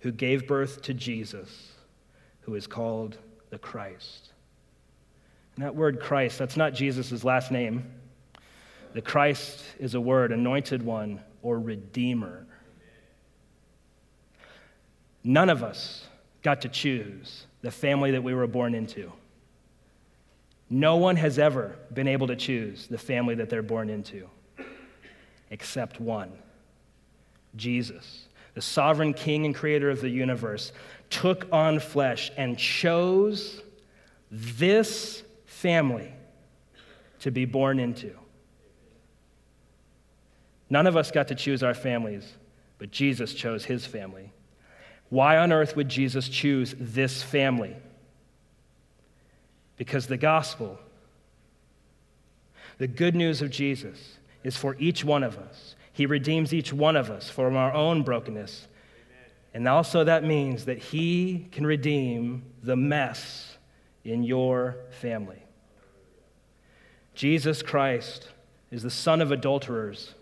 who 0.00 0.12
gave 0.12 0.46
birth 0.46 0.82
to 0.82 0.92
Jesus, 0.92 1.72
who 2.42 2.54
is 2.54 2.66
called 2.66 3.16
the 3.48 3.58
Christ. 3.58 4.34
And 5.54 5.64
that 5.64 5.74
word 5.74 6.00
Christ, 6.00 6.38
that's 6.38 6.58
not 6.58 6.74
Jesus' 6.74 7.24
last 7.24 7.50
name. 7.50 7.90
The 8.92 9.00
Christ 9.00 9.64
is 9.78 9.94
a 9.94 10.00
word, 10.02 10.32
anointed 10.32 10.82
one 10.82 11.22
or 11.40 11.58
redeemer. 11.58 12.46
None 15.28 15.50
of 15.50 15.64
us 15.64 16.06
got 16.44 16.62
to 16.62 16.68
choose 16.68 17.46
the 17.60 17.72
family 17.72 18.12
that 18.12 18.22
we 18.22 18.32
were 18.32 18.46
born 18.46 18.76
into. 18.76 19.12
No 20.70 20.98
one 20.98 21.16
has 21.16 21.36
ever 21.36 21.76
been 21.92 22.06
able 22.06 22.28
to 22.28 22.36
choose 22.36 22.86
the 22.86 22.96
family 22.96 23.34
that 23.34 23.50
they're 23.50 23.60
born 23.60 23.90
into, 23.90 24.28
except 25.50 26.00
one 26.00 26.30
Jesus, 27.56 28.28
the 28.54 28.62
sovereign 28.62 29.14
king 29.14 29.44
and 29.46 29.52
creator 29.52 29.90
of 29.90 30.00
the 30.00 30.08
universe, 30.08 30.70
took 31.10 31.48
on 31.50 31.80
flesh 31.80 32.30
and 32.36 32.56
chose 32.56 33.62
this 34.30 35.24
family 35.46 36.12
to 37.18 37.32
be 37.32 37.46
born 37.46 37.80
into. 37.80 38.14
None 40.70 40.86
of 40.86 40.96
us 40.96 41.10
got 41.10 41.26
to 41.28 41.34
choose 41.34 41.64
our 41.64 41.74
families, 41.74 42.34
but 42.78 42.92
Jesus 42.92 43.34
chose 43.34 43.64
his 43.64 43.84
family. 43.84 44.30
Why 45.08 45.36
on 45.36 45.52
earth 45.52 45.76
would 45.76 45.88
Jesus 45.88 46.28
choose 46.28 46.74
this 46.78 47.22
family? 47.22 47.76
Because 49.76 50.06
the 50.06 50.16
gospel, 50.16 50.78
the 52.78 52.88
good 52.88 53.14
news 53.14 53.42
of 53.42 53.50
Jesus, 53.50 54.18
is 54.42 54.56
for 54.56 54.76
each 54.78 55.04
one 55.04 55.22
of 55.22 55.38
us. 55.38 55.76
He 55.92 56.06
redeems 56.06 56.52
each 56.52 56.72
one 56.72 56.96
of 56.96 57.10
us 57.10 57.30
from 57.30 57.56
our 57.56 57.72
own 57.72 58.02
brokenness. 58.02 58.68
And 59.54 59.66
also, 59.66 60.04
that 60.04 60.24
means 60.24 60.66
that 60.66 60.78
He 60.78 61.48
can 61.52 61.66
redeem 61.66 62.42
the 62.62 62.76
mess 62.76 63.56
in 64.04 64.22
your 64.22 64.76
family. 65.00 65.42
Jesus 67.14 67.62
Christ 67.62 68.28
is 68.70 68.82
the 68.82 68.90
son 68.90 69.22
of 69.22 69.32
adulterers 69.32 70.14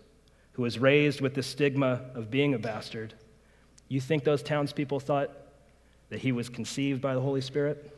who 0.53 0.61
was 0.61 0.79
raised 0.79 1.19
with 1.19 1.33
the 1.33 1.43
stigma 1.43 2.01
of 2.13 2.31
being 2.31 2.53
a 2.53 2.59
bastard 2.59 3.13
you 3.87 4.01
think 4.01 4.23
those 4.23 4.41
townspeople 4.41 4.99
thought 4.99 5.31
that 6.09 6.19
he 6.19 6.31
was 6.31 6.49
conceived 6.49 7.01
by 7.01 7.13
the 7.13 7.21
Holy 7.21 7.41
Spirit? 7.41 7.91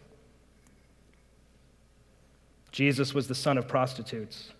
Jesus 2.72 3.14
was 3.14 3.28
the 3.28 3.36
son 3.36 3.58
of 3.58 3.68
prostitutes 3.68 4.52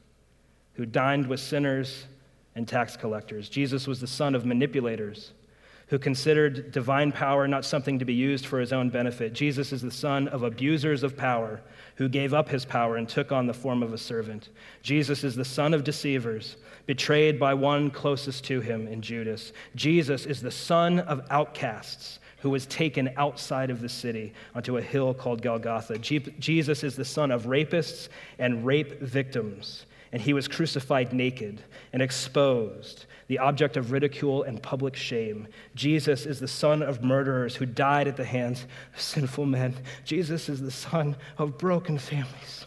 who 0.74 0.86
dined 0.86 1.28
with 1.28 1.40
sinners 1.40 2.06
and 2.56 2.68
tax 2.68 2.96
collectors. 2.96 3.50
Jesus 3.50 3.88
was 3.88 4.00
the 4.00 4.08
son 4.08 4.36
of 4.36 4.46
manipulators 4.46 5.34
who 5.88 5.98
considered 5.98 6.72
divine 6.72 7.12
power 7.12 7.48
not 7.48 7.64
something 7.64 7.98
to 7.98 8.06
be 8.06 8.14
used 8.14 8.46
for 8.46 8.60
his 8.60 8.74
own 8.74 8.90
benefit. 8.90 9.34
Jesus 9.34 9.72
is 9.72 9.82
the 9.82 9.92
son 9.92 10.28
of 10.28 10.44
abusers 10.44 11.02
of 11.02 11.16
power 11.16 11.62
who 11.96 12.10
gave 12.10 12.34
up 12.34 12.50
his 12.50 12.66
power 12.66 12.98
and 12.98 13.08
took 13.08 13.32
on 13.32 13.48
the 13.48 13.54
form 13.54 13.82
of 13.82 13.94
a 13.94 13.98
servant. 13.98 14.50
Jesus 14.84 15.24
is 15.24 15.36
the 15.36 15.46
son 15.46 15.74
of 15.74 15.84
deceivers, 15.84 16.58
betrayed 16.86 17.40
by 17.40 17.54
one 17.54 17.90
closest 17.90 18.44
to 18.46 18.60
him 18.60 18.88
in 18.88 19.02
Judas. 19.02 19.54
Jesus 19.76 20.26
is 20.26 20.42
the 20.42 20.52
son 20.52 21.00
of 21.00 21.26
outcasts 21.30 22.20
who 22.40 22.50
was 22.50 22.66
taken 22.68 23.10
outside 23.18 23.72
of 23.72 23.82
the 23.82 23.90
city 23.90 24.34
onto 24.54 24.78
a 24.78 24.82
hill 24.82 25.14
called 25.14 25.42
Golgotha. 25.42 25.98
Jesus 25.98 26.84
is 26.84 26.96
the 26.96 27.06
son 27.06 27.32
of 27.32 27.46
rapists 27.46 28.10
and 28.38 28.66
rape 28.66 29.02
victims 29.02 29.87
and 30.12 30.22
he 30.22 30.34
was 30.34 30.48
crucified 30.48 31.14
naked 31.14 31.62
and 31.94 32.02
exposed, 32.02 33.06
the 33.28 33.40
object 33.40 33.78
of 33.78 33.92
ridicule 33.92 34.44
and 34.44 34.62
public 34.62 34.96
shame. 34.96 35.48
Jesus 35.76 36.26
is 36.26 36.40
the 36.40 36.48
son 36.48 36.82
of 36.82 37.04
murderers 37.04 37.56
who 37.56 37.66
died 37.66 38.08
at 38.08 38.18
the 38.18 38.26
hands 38.26 38.66
of 38.94 39.02
sinful 39.02 39.46
men. 39.46 39.76
Jesus 40.06 40.50
is 40.50 40.62
the 40.62 40.72
son 40.72 41.16
of 41.38 41.58
broken 41.58 41.98
families 41.98 42.66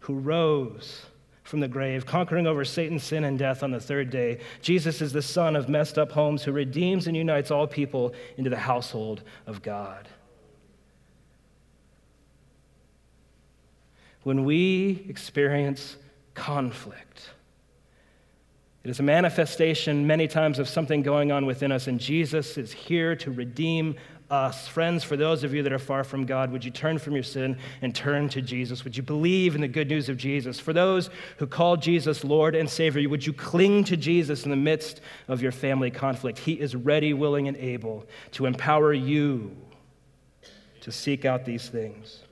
who 0.00 0.14
rose 0.14 1.06
from 1.44 1.60
the 1.60 1.68
grave, 1.68 2.06
conquering 2.06 2.46
over 2.46 2.64
Satan, 2.64 2.98
sin, 2.98 3.24
and 3.24 3.38
death 3.38 3.62
on 3.62 3.70
the 3.70 3.80
third 3.80 4.10
day. 4.10 4.40
Jesus 4.62 5.00
is 5.00 5.12
the 5.12 5.22
son 5.22 5.56
of 5.56 5.68
messed 5.68 5.98
up 5.98 6.10
homes 6.10 6.42
who 6.42 6.52
redeems 6.52 7.06
and 7.06 7.16
unites 7.16 7.50
all 7.50 7.66
people 7.66 8.14
into 8.36 8.50
the 8.50 8.56
household 8.56 9.22
of 9.46 9.62
God. 9.62 10.08
When 14.24 14.44
we 14.44 15.06
experience 15.08 15.96
conflict. 16.34 17.30
It 18.82 18.90
is 18.90 19.00
a 19.00 19.02
manifestation 19.02 20.06
many 20.06 20.28
times 20.28 20.58
of 20.58 20.68
something 20.68 21.02
going 21.02 21.32
on 21.32 21.46
within 21.46 21.72
us, 21.72 21.86
and 21.86 21.98
Jesus 21.98 22.58
is 22.58 22.70
here 22.70 23.16
to 23.16 23.30
redeem 23.30 23.96
us. 24.30 24.68
Friends, 24.68 25.04
for 25.04 25.16
those 25.16 25.44
of 25.44 25.54
you 25.54 25.62
that 25.62 25.72
are 25.72 25.78
far 25.78 26.04
from 26.04 26.26
God, 26.26 26.50
would 26.52 26.64
you 26.64 26.70
turn 26.70 26.98
from 26.98 27.14
your 27.14 27.22
sin 27.22 27.56
and 27.80 27.94
turn 27.94 28.28
to 28.30 28.42
Jesus? 28.42 28.84
Would 28.84 28.96
you 28.96 29.02
believe 29.02 29.54
in 29.54 29.60
the 29.60 29.68
good 29.68 29.88
news 29.88 30.08
of 30.08 30.16
Jesus? 30.16 30.60
For 30.60 30.72
those 30.72 31.08
who 31.38 31.46
call 31.46 31.76
Jesus 31.76 32.24
Lord 32.24 32.54
and 32.54 32.68
Savior, 32.68 33.08
would 33.08 33.24
you 33.24 33.32
cling 33.32 33.84
to 33.84 33.96
Jesus 33.96 34.44
in 34.44 34.50
the 34.50 34.56
midst 34.56 35.00
of 35.28 35.40
your 35.40 35.52
family 35.52 35.90
conflict? 35.90 36.38
He 36.38 36.54
is 36.54 36.74
ready, 36.74 37.14
willing, 37.14 37.48
and 37.48 37.56
able 37.56 38.06
to 38.32 38.44
empower 38.46 38.92
you 38.92 39.56
to 40.80 40.92
seek 40.92 41.24
out 41.24 41.46
these 41.46 41.68
things. 41.68 42.23